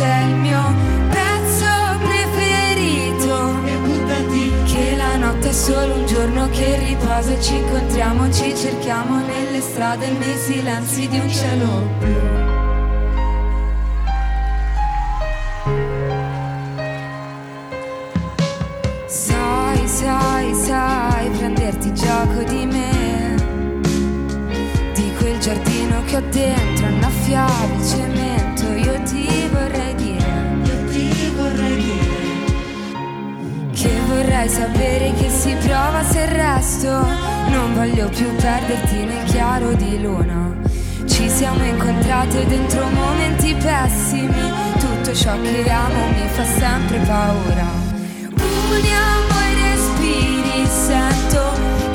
[0.00, 0.62] C'è il mio
[1.10, 1.66] pezzo
[1.98, 3.52] preferito.
[3.66, 4.52] E buttati.
[4.64, 9.60] Che la notte è solo un giorno che riposa e ci incontriamo, ci cerchiamo nelle
[9.60, 11.66] strade nei silenzi di un cielo
[11.98, 12.38] blu.
[19.06, 23.34] Sai, sai, sai prenderti gioco di me
[24.94, 28.39] Di quel giardino che ho dentro annaffiavi cemento
[34.20, 36.90] vorrei sapere che si prova se resto.
[37.48, 40.54] Non voglio più perderti nel chiaro di luna.
[41.06, 44.52] Ci siamo incontrate dentro momenti pessimi.
[44.78, 47.66] Tutto ciò che amo mi fa sempre paura.
[48.70, 51.42] Uniamo i respiri, sento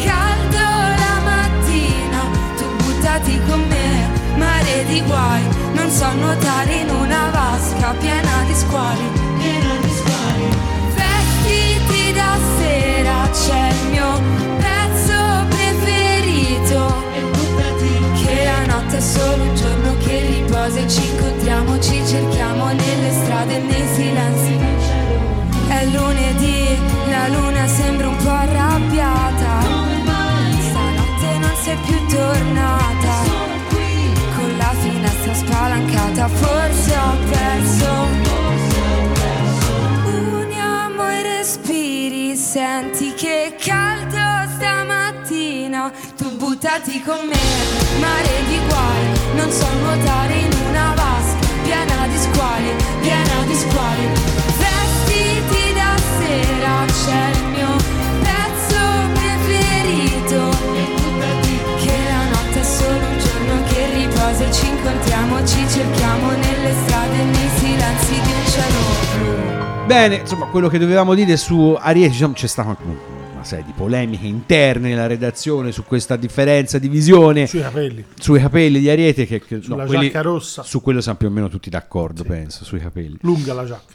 [0.03, 0.65] caldo
[1.01, 2.21] la mattina,
[2.57, 8.53] tu buttati con me, mare di guai, non so nuotare in una vasca piena di
[8.53, 10.74] squali, piena di squali.
[12.15, 14.21] Da sera, c'è il mio
[14.57, 21.05] pezzo preferito, e buttati che la notte è solo un giorno che riposa e ci
[21.11, 24.57] incontriamo, ci cerchiamo nelle strade e nei silenzi.
[25.67, 26.77] È lunedì,
[27.09, 29.61] la luna sembra un po' arrabbiata.
[30.69, 33.15] Stanotte non sei più tornata.
[34.35, 38.04] Con la finestra spalancata, forse ho perso.
[42.55, 45.91] Senti che caldo stamattina.
[46.15, 47.45] Tu buttati con me,
[47.99, 49.03] mare di guai.
[49.35, 54.05] Non so nuotare in una vasca piena di squali, piena di squali.
[54.61, 57.75] Vestiti da sera, c'è il mio
[58.23, 58.83] pezzo
[59.19, 60.39] preferito.
[61.83, 66.73] Che la notte è solo un giorno che riposa e ci incontriamo, ci cerchiamo nelle
[66.85, 68.79] strade nei silenzi di un cielo
[69.11, 69.64] blu.
[69.85, 74.25] Bene, insomma, quello che dovevamo dire su Ariete, diciamo, c'è stata una serie di polemiche
[74.25, 78.03] interne nella redazione su questa differenza di visione Sui capelli.
[78.17, 80.63] sui capelli di Ariete che, che- Sulla no, quelli- giacca rossa.
[80.63, 83.93] su quello siamo più o meno tutti d'accordo penso sui capelli Lunga la giacca.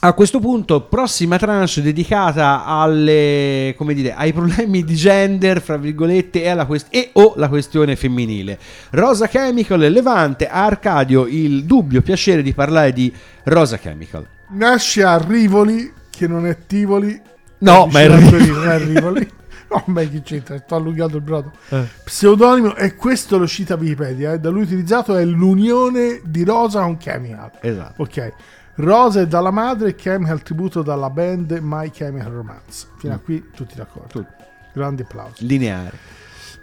[0.00, 6.42] A questo punto, prossima tranche dedicata alle, come dire, ai problemi di gender, fra virgolette,
[6.42, 8.58] e, alla quest- e o la questione femminile.
[8.90, 13.12] Rosa Chemical e Levante, a Arcadio il dubbio piacere di parlare di
[13.44, 14.26] Rosa Chemical.
[14.48, 17.20] Nasce a Rivoli, che non è Tivoli.
[17.58, 18.46] No, ma è Rivoli.
[18.50, 19.34] Non è Rivoli.
[19.68, 20.56] No, ma che c'entra?
[20.58, 21.50] Sto allungato il brodo.
[21.70, 21.88] Eh.
[22.04, 26.96] Pseudonimo, e questo lo cita Wikipedia, eh, da lui utilizzato è l'unione di Rosa con
[26.96, 27.50] Chemical.
[27.60, 28.00] Esatto.
[28.00, 28.32] Ok.
[28.76, 32.86] Rosa è dalla madre e Chemical tributo dalla band My Chemical Romance.
[32.98, 34.24] Fino a qui tutti d'accordo.
[34.72, 35.44] Grandi applausi.
[35.46, 35.98] Lineare.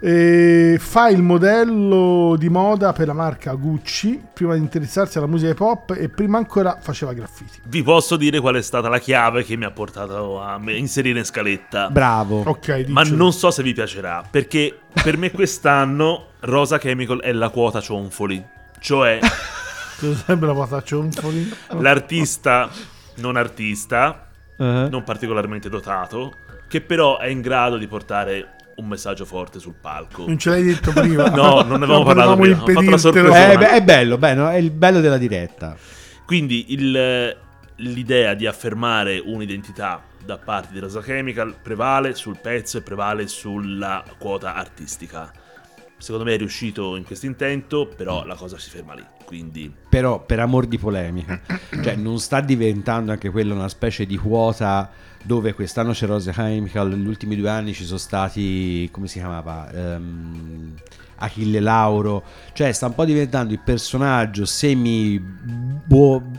[0.06, 5.52] E fa il modello di moda per la marca Gucci prima di interessarsi alla musica
[5.52, 7.60] hip hop e prima ancora faceva graffiti.
[7.64, 11.24] Vi posso dire qual è stata la chiave che mi ha portato a inserire in
[11.24, 11.88] scaletta.
[11.88, 12.42] Bravo.
[12.44, 17.48] Ok, Ma non so se vi piacerà, perché per me quest'anno Rosa Chemical è la
[17.48, 18.44] quota cionfoli.
[18.78, 19.20] Cioè,
[19.98, 21.50] Cosa sembra la po' di-
[21.80, 22.68] l'artista
[23.16, 24.26] non artista,
[24.58, 24.88] Eh.
[24.90, 26.34] non particolarmente dotato,
[26.68, 30.26] che però è in grado di portare un messaggio forte sul palco.
[30.26, 31.28] Non ce l'hai detto prima?
[31.34, 32.62] No, non ne avevamo No, parlato prima.
[32.62, 33.52] Ho fatto la sorpresa.
[33.52, 34.50] Eh, beh, è bello, beh, no?
[34.50, 35.76] è il bello della diretta.
[36.26, 37.36] Quindi il-
[37.76, 44.02] l'idea di affermare un'identità da parte di Rosa Chemical prevale sul pezzo e prevale sulla
[44.16, 45.30] quota artistica.
[45.96, 49.04] Secondo me è riuscito in questo intento, però la cosa si ferma lì.
[49.24, 51.40] Quindi Però per amor di polemica,
[51.82, 54.90] cioè non sta diventando anche quella una specie di quota
[55.22, 59.72] dove quest'anno c'è Rosa Chemical, negli ultimi due anni ci sono stati, come si chiamava?
[59.72, 60.74] Ehm,
[61.16, 62.22] Achille Lauro,
[62.52, 65.22] cioè sta un po' diventando il personaggio semi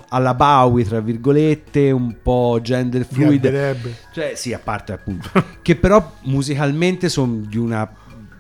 [0.09, 3.75] alla Bowie, tra virgolette, un po' gender fluid.
[4.13, 5.29] Cioè, sì, a parte appunto.
[5.61, 7.89] che però musicalmente sono di una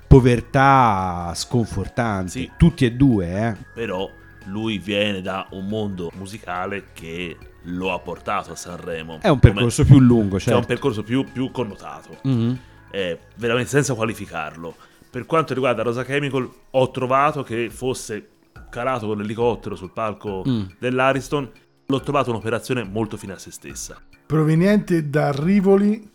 [0.07, 2.31] povertà sconfortante.
[2.31, 2.51] Sì.
[2.57, 3.55] Tutti e due, eh.
[3.73, 4.09] però
[4.45, 9.19] lui viene da un mondo musicale che lo ha portato a Sanremo.
[9.21, 10.67] È un Come- percorso più lungo, che è un certo.
[10.67, 12.17] percorso più, più connotato.
[12.23, 12.59] Mhm.
[12.91, 14.75] Eh, veramente senza qualificarlo.
[15.09, 18.29] Per quanto riguarda Rosa Chemical, ho trovato che fosse
[18.69, 20.63] calato con l'elicottero sul palco Mm.
[20.79, 21.49] dell'Ariston.
[21.87, 24.01] L'ho trovato un'operazione molto fine a se stessa.
[24.25, 26.09] Proveniente da Rivoli,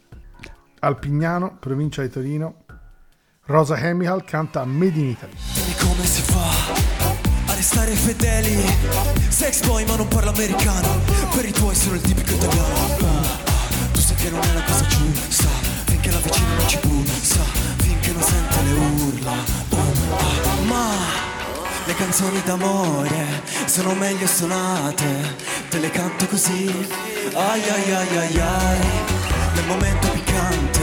[0.81, 2.60] Alpignano, provincia di Torino,
[3.51, 5.33] Rosa Chemical canta Made in Italy.
[5.81, 6.47] Come si fa
[7.47, 8.57] a restare fedeli.
[9.29, 11.01] Sex boy ma non parla americano.
[11.35, 12.97] Per i tuoi sono il tipico italiano.
[13.91, 15.49] Tu sai che non è la cosa giusta.
[15.85, 17.41] Finché la vicina non ci pulsa
[17.79, 19.33] Finché non sente le urla.
[19.33, 20.89] Ah, Ma
[21.87, 25.35] le canzoni d'amore sono meglio suonate.
[25.69, 26.87] Te le canto così.
[27.35, 28.79] Ai ai ai ai ai.
[29.55, 30.81] Nel momento piccante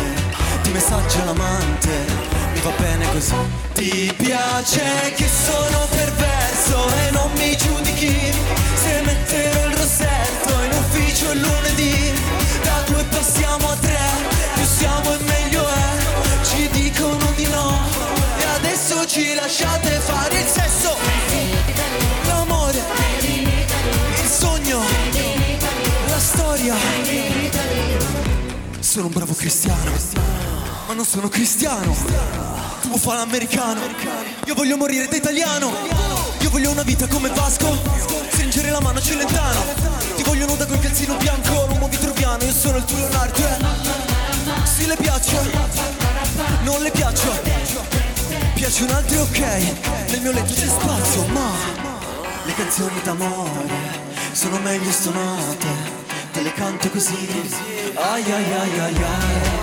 [0.63, 2.36] Ti messaggio l'amante
[2.67, 3.35] va bene così.
[3.73, 8.31] Ti piace che sono perverso e non mi giudichi
[8.75, 12.13] se metterò il rossetto in ufficio il lunedì.
[12.63, 13.99] Da due passiamo a tre,
[14.55, 16.43] più siamo e meglio è.
[16.43, 17.79] Ci dicono di no
[18.37, 20.95] e adesso ci lasciate fare il sesso.
[22.27, 22.81] L'amore,
[23.21, 24.81] il sogno,
[26.07, 26.75] la storia.
[28.79, 30.46] Sono un bravo cristiano,
[30.87, 31.93] ma non sono cristiano.
[32.81, 33.81] Tu vuoi fare l'americano,
[34.45, 35.71] io voglio morire da italiano.
[36.39, 37.77] Io voglio una vita come Vasco,
[38.29, 39.61] stringere la mano a Celentano.
[40.15, 43.37] Ti voglio nuda col calzino bianco, l'uomo vitruviano, io sono il tuo Leonardo.
[43.37, 43.57] Eh.
[44.63, 45.37] Sì, le piaccio,
[46.63, 47.37] non le piaccio.
[48.53, 49.39] Piace un altro, ok.
[50.09, 51.51] Nel mio letto c'è spazio, ma
[52.45, 55.67] le canzoni d'amore sono meglio suonate.
[56.31, 57.27] Te le canto così.
[57.93, 59.56] Ai ai ai ai ai.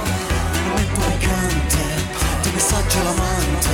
[1.24, 1.78] Piccante,
[2.42, 3.68] ti messaggio l'amante.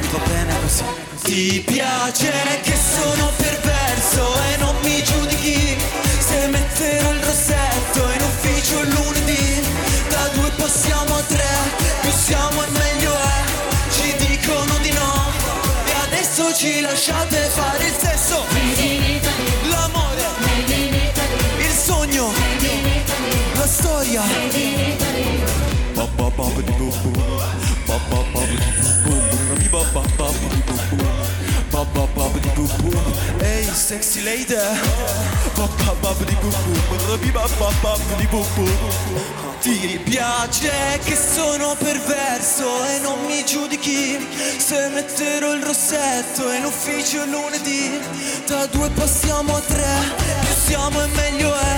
[0.00, 0.82] Mi va bene così.
[1.22, 2.32] Ti piace
[2.62, 5.78] che sono perverso e non mi giudichi
[6.18, 9.62] se metterò il rossetto in ufficio lunedì.
[10.08, 11.52] Da due passiamo a tre,
[12.00, 13.44] più siamo e meglio è.
[13.92, 15.30] Ci dicono di no
[15.86, 18.44] e adesso ci lasciate fare il sesso.
[19.68, 20.24] L'amore,
[21.56, 22.32] il sogno,
[23.54, 24.69] la storia.
[33.40, 34.54] Ehi, sexy lady.
[39.60, 44.18] Ti piace che sono perverso e non mi giudichi.
[44.56, 48.00] Se metterò il rossetto in ufficio lunedì
[48.46, 51.76] Da due passiamo a tre, più siamo e meglio è.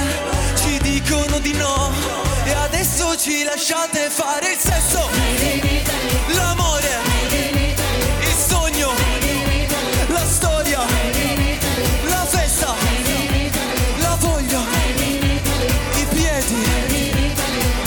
[0.54, 1.90] Ci dicono di no
[2.44, 4.98] e adesso adesso ci lasciate fare il sesso.
[6.36, 6.88] L'amore
[8.20, 8.88] Il sogno
[10.08, 10.78] La storia
[12.04, 12.74] La festa
[14.00, 14.60] La voglia
[15.94, 17.22] I piedi.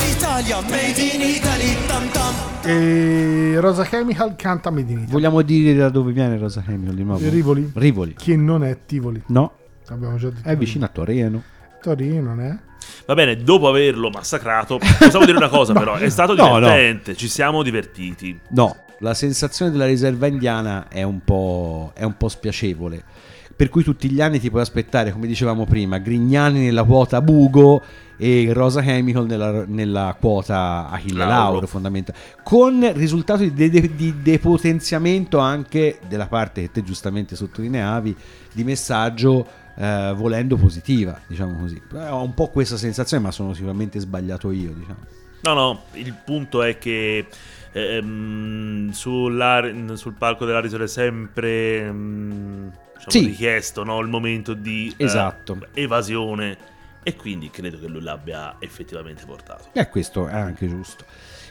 [0.08, 2.34] L'Italia Made in Italy Tam tam.
[2.64, 5.12] E Rosa Chemical canta Made in Italy.
[5.12, 7.30] Vogliamo dire da dove viene Rosa Chemical di nuovo?
[7.30, 7.72] Rivoli?
[7.76, 8.16] Rivoli.
[8.16, 9.22] Che non è Tivoli?
[9.28, 9.51] No.
[9.89, 11.43] Abbiamo già detto È vicino a Torino.
[11.80, 12.74] Torino, eh?
[13.05, 16.59] Va bene, dopo averlo massacrato, possiamo dire una cosa però, è stato No, no.
[16.59, 18.39] divertente, ci siamo divertiti.
[18.49, 23.03] No, la sensazione della riserva indiana è un po', è un po' spiacevole.
[23.55, 27.81] Per cui tutti gli anni ti puoi aspettare, come dicevamo prima, Grignani nella quota Bugo
[28.17, 31.33] e Rosa Chemical nella, nella quota Achille Lauro.
[31.51, 32.33] Lauro, fondamentalmente.
[32.43, 38.15] Con risultato di, de- di depotenziamento anche della parte che te giustamente sottolineavi
[38.51, 41.82] di messaggio eh, volendo positiva, diciamo così.
[41.93, 44.99] Eh, Ho un po' questa sensazione, ma sono sicuramente sbagliato io, diciamo.
[45.41, 47.28] No, no, il punto è che
[47.71, 53.26] ehm, sul palco dell'Arisol è sempre ehm, diciamo, Sì.
[53.26, 55.67] richiesto no, il momento di eh, Esatto.
[55.73, 56.57] evasione
[57.03, 59.65] e quindi credo che lui l'abbia effettivamente portato.
[59.73, 61.05] E questo è anche giusto.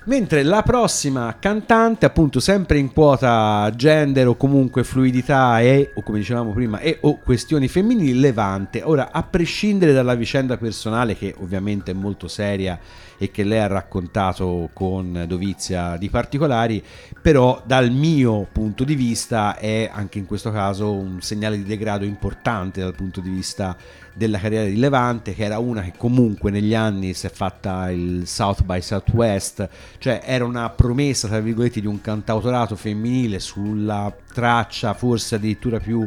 [0.06, 6.18] Mentre la prossima cantante, appunto, sempre in quota gender o comunque fluidità e, o come
[6.18, 8.82] dicevamo prima, e o questioni femminili, Levante.
[8.84, 12.78] Ora, a prescindere dalla vicenda personale, che ovviamente è molto seria
[13.18, 16.82] e che lei ha raccontato con dovizia di particolari,
[17.20, 22.04] però dal mio punto di vista è anche in questo caso un segnale di degrado
[22.04, 23.76] importante dal punto di vista
[24.14, 28.26] della carriera di Levante, che era una che comunque negli anni si è fatta il
[28.26, 34.94] South by Southwest, cioè era una promessa, tra virgolette, di un cantautorato femminile sulla traccia
[34.94, 36.06] forse addirittura più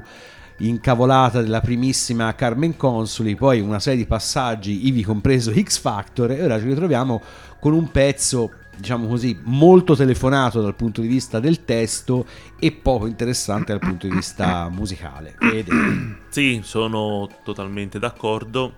[0.59, 6.43] incavolata della primissima Carmen Consoli, poi una serie di passaggi, ivi compreso X Factor, e
[6.43, 7.21] ora ci ritroviamo
[7.59, 12.25] con un pezzo diciamo così, molto telefonato dal punto di vista del testo
[12.59, 15.35] e poco interessante dal punto di vista musicale.
[15.51, 15.67] Ed
[16.29, 18.73] Sì, sono totalmente d'accordo.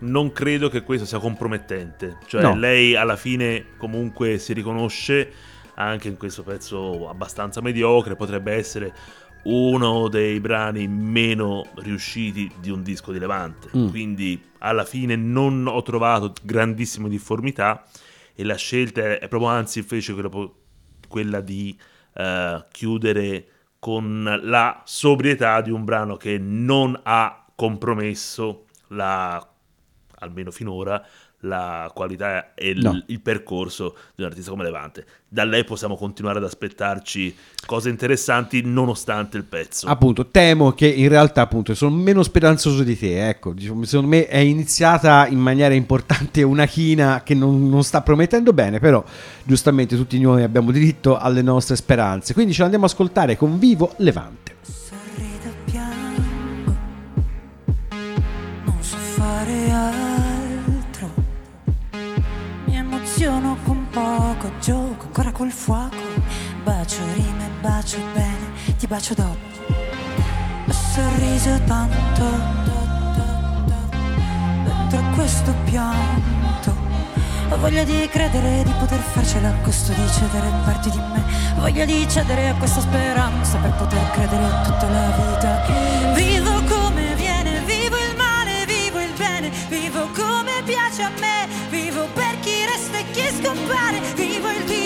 [0.00, 2.18] Non credo che questo sia compromettente.
[2.26, 2.54] Cioè, No.
[2.54, 5.32] lei alla fine comunque si riconosce
[5.74, 8.16] anche in questo pezzo abbastanza mediocre.
[8.16, 8.92] Potrebbe essere
[9.44, 13.70] uno dei brani meno riusciti di un disco di Levante.
[13.76, 13.88] Mm.
[13.88, 17.84] Quindi alla fine non ho trovato grandissime difformità.
[18.34, 20.30] E la scelta è proprio anzi fece quella,
[21.08, 21.78] quella di
[22.14, 23.46] eh, chiudere
[23.78, 29.46] con la sobrietà di un brano che non ha compromesso la,
[30.18, 31.04] almeno finora,
[31.40, 33.02] la qualità e il, No.
[33.06, 35.06] il percorso di un artista come Levante.
[35.28, 37.34] Da lei possiamo continuare ad aspettarci
[37.64, 39.86] cose interessanti nonostante il pezzo.
[39.86, 44.26] appunto temo che in realtà appunto sono meno speranzoso di te ecco diciamo, secondo me
[44.26, 49.04] è iniziata in maniera importante una china che non, non sta promettendo bene però
[49.44, 53.94] giustamente tutti noi abbiamo diritto alle nostre speranze quindi ce l'andiamo ad ascoltare con Vivo
[53.98, 54.56] Levante
[63.22, 65.94] Emoziono con poco, gioco ancora col fuoco.
[66.64, 69.36] Bacio rime, bacio bene, ti bacio dopo.
[70.66, 72.24] Ho sorriso tanto
[74.64, 76.74] dentro questo pianto.
[77.50, 81.22] Ho voglia di credere di poter farcela a costo di cedere parti di me.
[81.58, 86.14] Ho voglia di cedere a questa speranza per poter credere a tutta la vita.
[86.14, 92.06] Vivo come viene, vivo il male, vivo il bene, vivo come piace a me, vivo
[92.14, 94.79] per chi resta e chi scompare, vivo il digitale,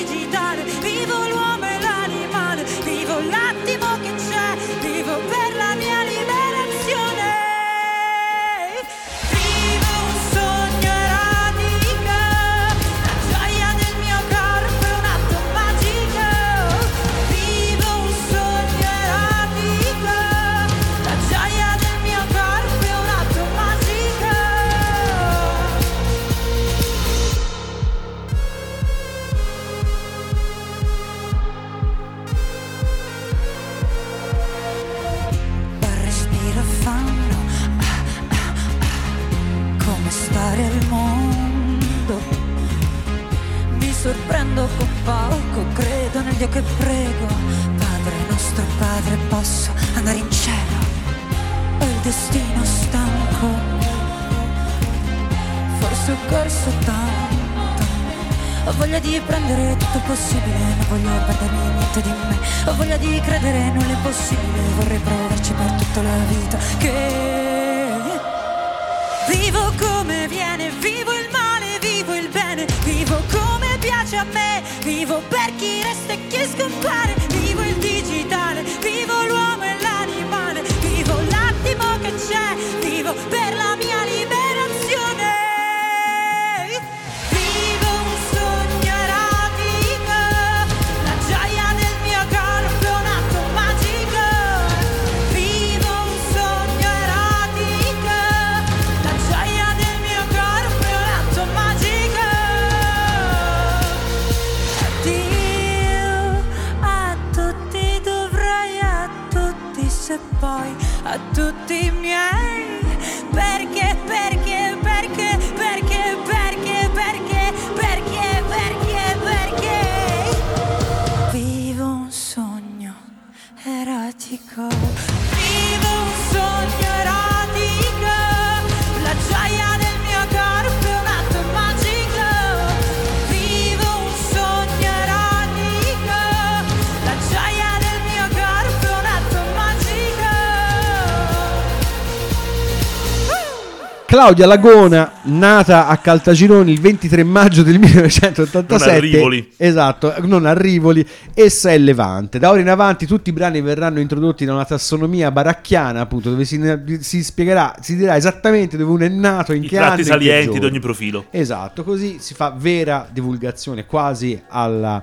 [144.15, 148.87] Claudia Lagona, nata a Caltagironi il 23 maggio del 1987.
[148.87, 149.53] Non a Rivoli.
[149.57, 151.05] Esatto, non a Rivoli.
[151.35, 152.39] Essa è Levante.
[152.39, 156.45] Da ora in avanti tutti i brani verranno introdotti da una tassonomia baracchiana, appunto, dove
[156.45, 156.61] si,
[157.01, 159.97] si spiegherà, si dirà esattamente dove uno è nato, in I che anno.
[159.97, 161.25] che salienti di ogni profilo.
[161.31, 165.03] Esatto, così si fa vera divulgazione quasi alla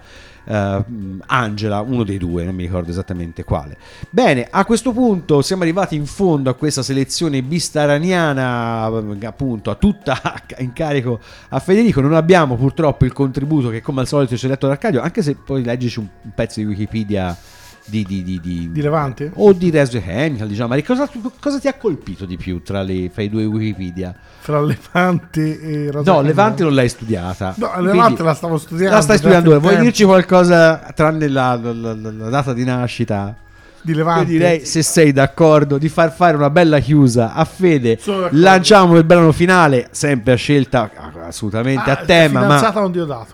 [0.51, 0.83] eh,
[1.27, 3.77] Angela, uno dei due, non mi ricordo esattamente quale.
[4.09, 9.75] Bene, a questo punto siamo arrivati in fondo a questa selezione bistaraniana, eh, appunto, a
[9.75, 10.19] tutta
[10.59, 12.01] in carico a Federico.
[12.01, 15.35] Non abbiamo purtroppo il contributo che come al solito ci ha letto d'Arcadio, anche se
[15.35, 17.37] poi leggici un pezzo di Wikipedia
[17.85, 18.03] di...
[18.03, 19.31] di, di, di- Di Levante?
[19.35, 20.75] o di Reso Chemical, diciamo.
[20.75, 21.09] Ma cosa,
[21.39, 24.13] cosa ti ha colpito di più tra, le, fra i due Wikipedia?
[24.39, 26.21] Fra Levante e Rosa No.
[26.21, 27.53] Levante non l'hai studiata.
[27.57, 28.95] No, Quindi- Levante la stavo studiando.
[28.95, 29.59] La stai studiando.
[29.59, 33.35] Vuoi dirci qualcosa tranne la, la- la- la data di nascita?
[33.83, 34.31] Di Levante?
[34.31, 37.97] Io direi, se sei d'accordo, di far fare una bella chiusa a Fede.
[38.31, 40.91] Lanciamo il brano finale, sempre a scelta
[41.25, 43.33] assolutamente Ah, a tema, fidanzata ma con Diodato.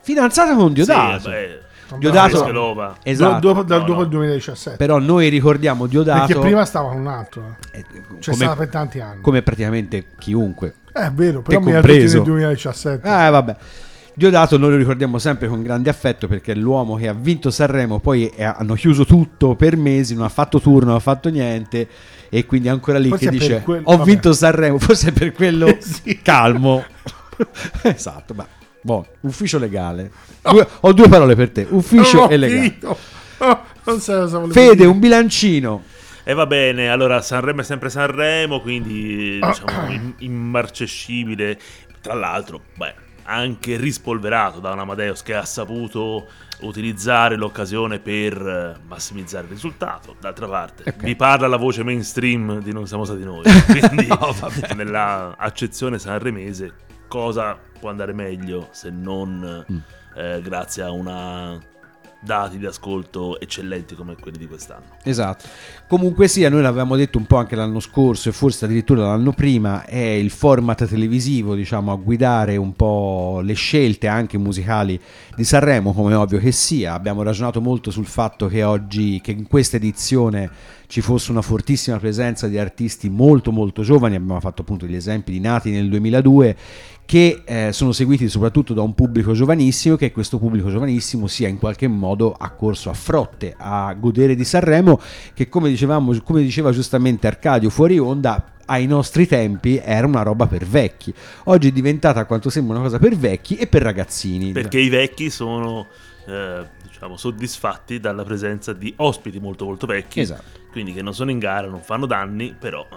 [0.00, 1.18] fidanzata con Diodato.
[1.24, 1.60] Sì, beh,
[1.98, 3.40] Diodato, esatto.
[3.40, 4.76] Do- dopo, dal- dopo il 2017.
[4.78, 7.56] Però noi ricordiamo Diodato Perché prima stava con un altro.
[7.72, 7.78] eh.
[7.78, 7.84] eh,
[8.18, 9.20] C'è come, stata per tanti anni.
[9.20, 10.74] come praticamente chiunque.
[10.92, 13.06] È vero, però mi ha nel 2017.
[13.06, 13.56] Eh, vabbè.
[14.16, 17.98] Diodato noi lo ricordiamo sempre con grande affetto perché è l'uomo che ha vinto Sanremo,
[17.98, 21.88] poi è- hanno chiuso tutto per mesi, non ha fatto tour, non ha fatto niente
[22.28, 24.04] e quindi è ancora lì Forse che dice quel- ho vabbè.
[24.08, 26.20] vinto Sanremo, forse è per quello Sì.
[26.22, 26.84] calmo.
[27.82, 28.46] esatto, ma
[28.84, 30.10] boh, ufficio legale.
[30.42, 32.76] Due- ho due parole per te, ufficio e legale.
[33.38, 34.88] Oh, non sai cosa volevo Fede, dire.
[34.88, 35.82] un bilancino.
[36.22, 41.58] E va bene, allora Sanremo è sempre Sanremo, quindi diciamo im- immarcescibile.
[42.00, 46.26] Tra l'altro, beh, anche rispolverato da un Amadeus che ha saputo
[46.60, 50.16] utilizzare l'occasione per eh, massimizzare il risultato.
[50.20, 54.08] D'altra parte, vi parla la voce mainstream di Non siamo stati noi, quindi
[54.74, 56.72] nella accezione sanremese
[57.08, 59.62] cosa può andare meglio se non
[60.16, 61.60] eh, grazie a una
[62.18, 64.96] dati di ascolto eccellenti come quelli di quest'anno.
[65.02, 65.44] Esatto.
[65.86, 69.84] Comunque sia, noi l'avevamo detto un po' anche l'anno scorso e forse addirittura l'anno prima,
[69.84, 74.98] è il format televisivo, diciamo, a guidare un po' le scelte anche musicali
[75.36, 76.94] di Sanremo, come è ovvio che sia.
[76.94, 80.50] Abbiamo ragionato molto sul fatto che oggi, che in questa edizione
[80.94, 85.32] ci fosse una fortissima presenza di artisti molto molto giovani, abbiamo fatto appunto gli esempi
[85.32, 86.56] di nati nel 2002
[87.04, 91.58] che eh, sono seguiti soprattutto da un pubblico giovanissimo che questo pubblico giovanissimo sia in
[91.58, 95.00] qualche modo accorso a frotte a godere di Sanremo
[95.34, 100.46] che come dicevamo come diceva giustamente Arcadio fuori onda ai nostri tempi era una roba
[100.46, 101.12] per vecchi.
[101.46, 104.52] Oggi è diventata a quanto sembra una cosa per vecchi e per ragazzini.
[104.52, 105.88] Perché i vecchi sono
[106.26, 110.42] eh, diciamo soddisfatti dalla presenza di ospiti molto molto vecchi, Esatto.
[110.70, 112.96] quindi che non sono in gara, non fanno danni, però eh,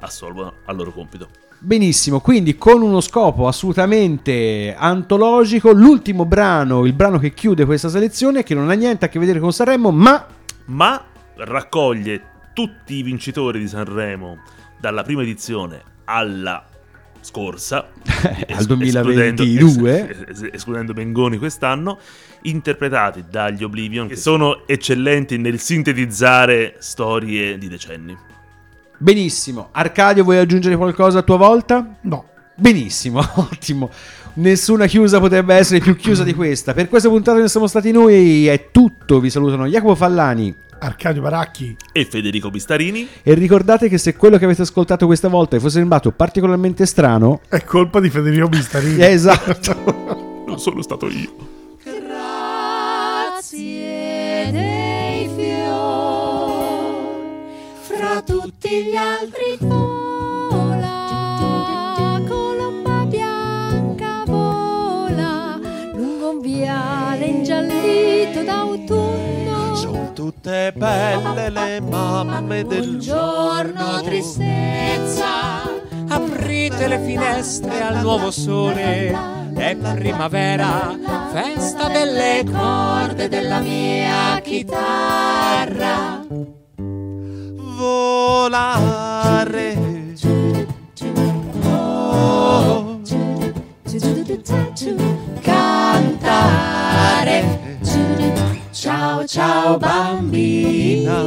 [0.00, 1.28] assolvono al loro compito.
[1.60, 8.44] Benissimo, quindi con uno scopo assolutamente antologico, l'ultimo brano, il brano che chiude questa selezione,
[8.44, 10.24] che non ha niente a che vedere con Sanremo, ma
[10.66, 11.02] Ma
[11.34, 12.22] raccoglie
[12.52, 14.38] tutti i vincitori di Sanremo
[14.78, 16.64] dalla prima edizione alla
[17.28, 17.90] scorsa,
[18.48, 20.00] al 2022.
[20.00, 21.98] escludendo, es- escludendo Bengoni quest'anno,
[22.42, 28.16] interpretati dagli Oblivion, che sono eccellenti nel sintetizzare storie di decenni.
[28.96, 29.68] Benissimo.
[29.72, 31.96] Arcadio, vuoi aggiungere qualcosa a tua volta?
[32.02, 32.24] No.
[32.54, 33.90] Benissimo, ottimo.
[34.34, 36.72] Nessuna chiusa potrebbe essere più chiusa di questa.
[36.72, 38.46] Per questa puntata ne siamo stati noi.
[38.46, 39.20] È tutto.
[39.20, 40.54] Vi salutano Jacopo Fallani.
[40.80, 41.76] Arcadio Baracchi.
[41.92, 43.08] E Federico Bistarini.
[43.22, 47.40] E ricordate che se quello che avete ascoltato questa volta vi fosse sembrato particolarmente strano,
[47.48, 49.02] È colpa di Federico Bistarini.
[49.04, 50.36] esatto.
[50.48, 51.30] Non sono stato io.
[53.28, 55.56] Grazie dei fiori,
[57.82, 61.04] fra tutti gli altri vola,
[62.26, 65.60] colomba bianca vola,
[65.94, 69.37] lungo un viale ingiallito d'autunno.
[70.28, 75.62] Tutte belle le mamme del Buongiorno tristezza,
[76.06, 79.10] Aprite le finestre al nuovo sole.
[79.54, 80.94] È primavera,
[81.32, 86.26] festa delle corde della mia chitarra.
[87.78, 89.78] volare.
[91.62, 93.00] Oh,
[95.40, 96.68] cantare.
[98.80, 101.20] Ciao ciao bambina,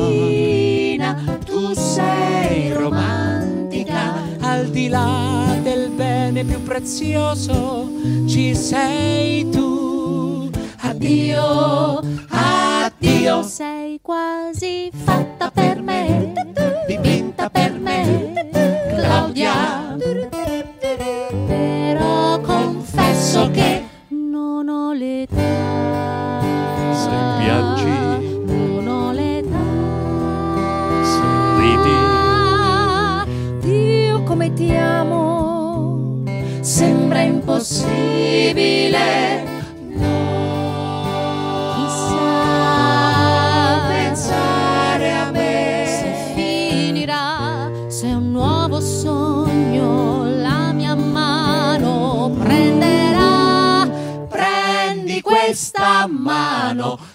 [1.44, 7.92] tu sei romantica, al di là del bene più prezioso
[8.26, 10.50] ci sei tu.
[10.78, 12.00] Addio,
[12.30, 16.32] addio, sei quasi fatta per me,
[16.88, 18.50] dipinta per me,
[18.96, 19.98] Claudia.
[21.48, 26.01] Però confesso che non ho l'età
[27.12, 28.00] se viaggi.
[31.12, 31.28] Se
[31.60, 32.00] ridi
[33.60, 36.24] Dio come ti amo.
[36.62, 39.31] Sembra impossibile.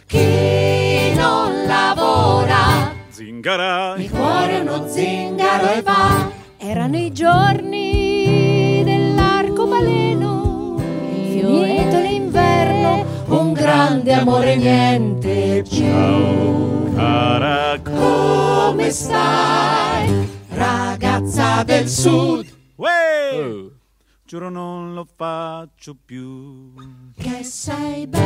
[0.07, 2.95] Chi non lavora.
[3.09, 3.97] Zingara.
[3.97, 6.31] Il cuore è uno zingaro e va.
[6.59, 16.95] Erano i giorni dell'arcobaleno, finito l'inverno, un grande amore niente più.
[16.95, 17.79] Cara.
[17.83, 22.47] Come stai, ragazza del sud?
[22.77, 23.65] Uè!
[24.25, 26.73] Giuro non lo faccio più.
[27.19, 28.25] Che sei bella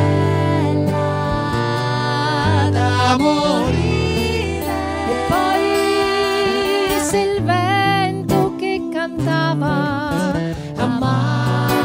[2.71, 4.65] da morire.
[5.07, 10.33] E poi se il vento che cantava
[10.75, 11.79] a mare,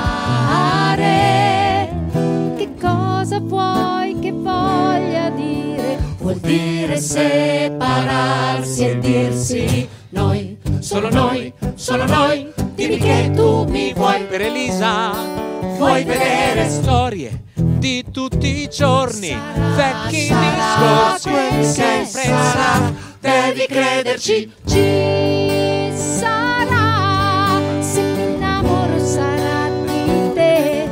[2.57, 5.99] che cosa vuoi che voglia dire?
[6.19, 12.56] Vuol dire separarsi e dirsi noi, solo noi, solo noi.
[12.77, 15.13] Dimmi che tu mi vuoi Per Elisa.
[15.79, 19.35] Vuoi vedere storie di tutti i giorni,
[19.75, 24.53] vecchi sarà discorsi, sempre sarà, sarà, devi crederci.
[24.67, 30.89] Ci sarà, se mi innamoro sarà di te.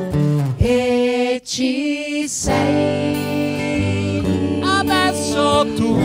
[0.57, 3.22] E ci sei.
[4.62, 6.03] Adesso tu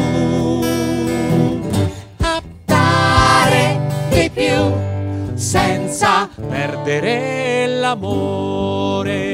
[6.90, 9.28] perdere l'amore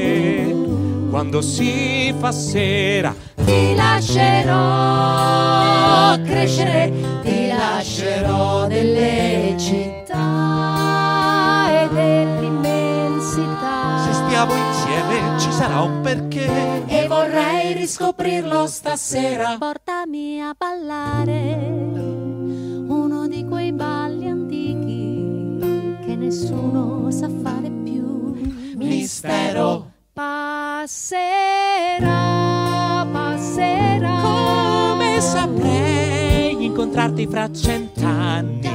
[1.08, 3.14] quando si fa sera.
[3.46, 4.54] ti lascerò
[6.22, 6.92] crescere,
[7.22, 10.18] ti lascerò delle città
[11.70, 14.04] e dell'immensità.
[14.04, 16.84] Se stiamo insieme ci sarà un perché.
[16.88, 19.56] E vorrei riscoprirlo stasera.
[19.58, 21.84] Portami a ballare
[22.88, 24.45] uno di quei balli antichi
[26.26, 28.34] nessuno sa fare più.
[28.76, 29.92] Mistero.
[30.12, 31.06] Passerà,
[33.12, 34.20] passerà.
[34.22, 38.74] Come saprei incontrarti fra cent'anni?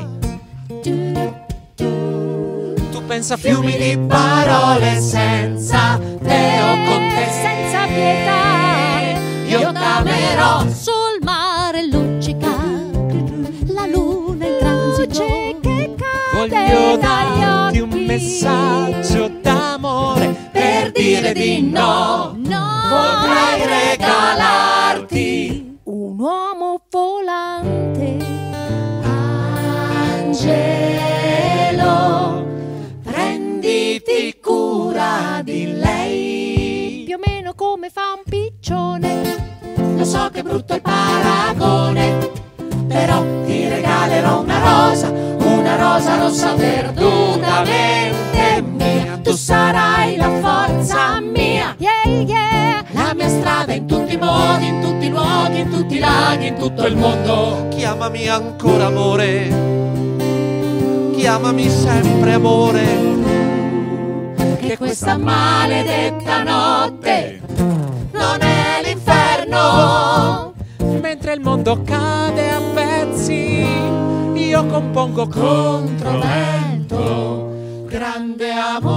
[2.92, 8.40] Tu pensa a Fiumi di parole senza te o con te senza pietà.
[9.48, 10.66] Io camerò
[16.42, 22.36] Voglio darti un messaggio d'amore per dire di no.
[22.90, 28.18] Vorrei regalarti un uomo volante,
[30.24, 32.44] angelo.
[33.04, 37.04] Prenditi cura di lei.
[37.06, 39.60] Più o meno come fa un piccione.
[39.96, 42.41] Lo so che è brutto il paragone.
[42.92, 49.18] Però ti regalerò una rosa, una rosa rossa perdutamente mia.
[49.24, 51.74] Tu sarai la forza mia.
[51.78, 52.84] Yeah, yeah.
[52.92, 56.48] La mia strada in tutti i modi, in tutti i luoghi, in tutti i laghi,
[56.48, 57.68] in tutto il mondo.
[57.70, 59.48] Chiamami ancora amore.
[61.16, 63.20] Chiamami sempre amore.
[64.60, 67.40] Che questa maledetta notte
[68.12, 70.51] non è l'inferno.
[71.22, 73.64] Mentre il mondo cade a pezzi.
[74.34, 76.96] Io compongo controvento,
[77.86, 78.90] grande amore.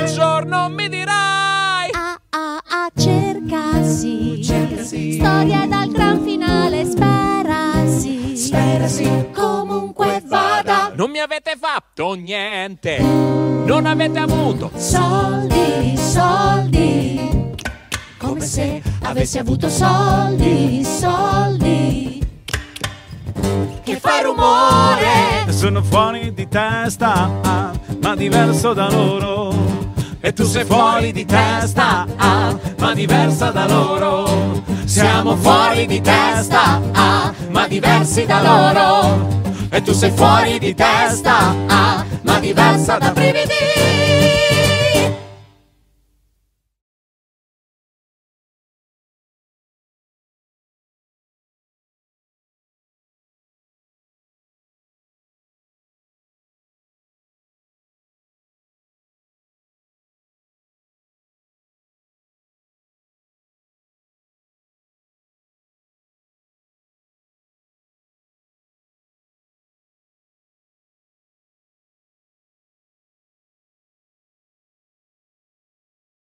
[0.00, 10.20] Un giorno mi dirai a a a cercarsi, storia dal gran finale, sperasi, sperasi comunque
[10.26, 10.90] vada.
[10.96, 17.30] Non mi avete fatto niente, non avete avuto Soldi, soldi,
[18.32, 22.26] come se avessi avuto soldi, soldi.
[23.84, 27.30] Che fa rumore, Sono fuori di testa,
[28.00, 29.54] ma diverso da loro.
[30.20, 34.62] E tu sei fuori di testa, ah, ma diversa da loro.
[34.84, 39.40] siamo fuori di testa, ah, ma diversi da loro.
[39.68, 44.51] E tu sei fuori di testa, ah, ma diversa da brividi.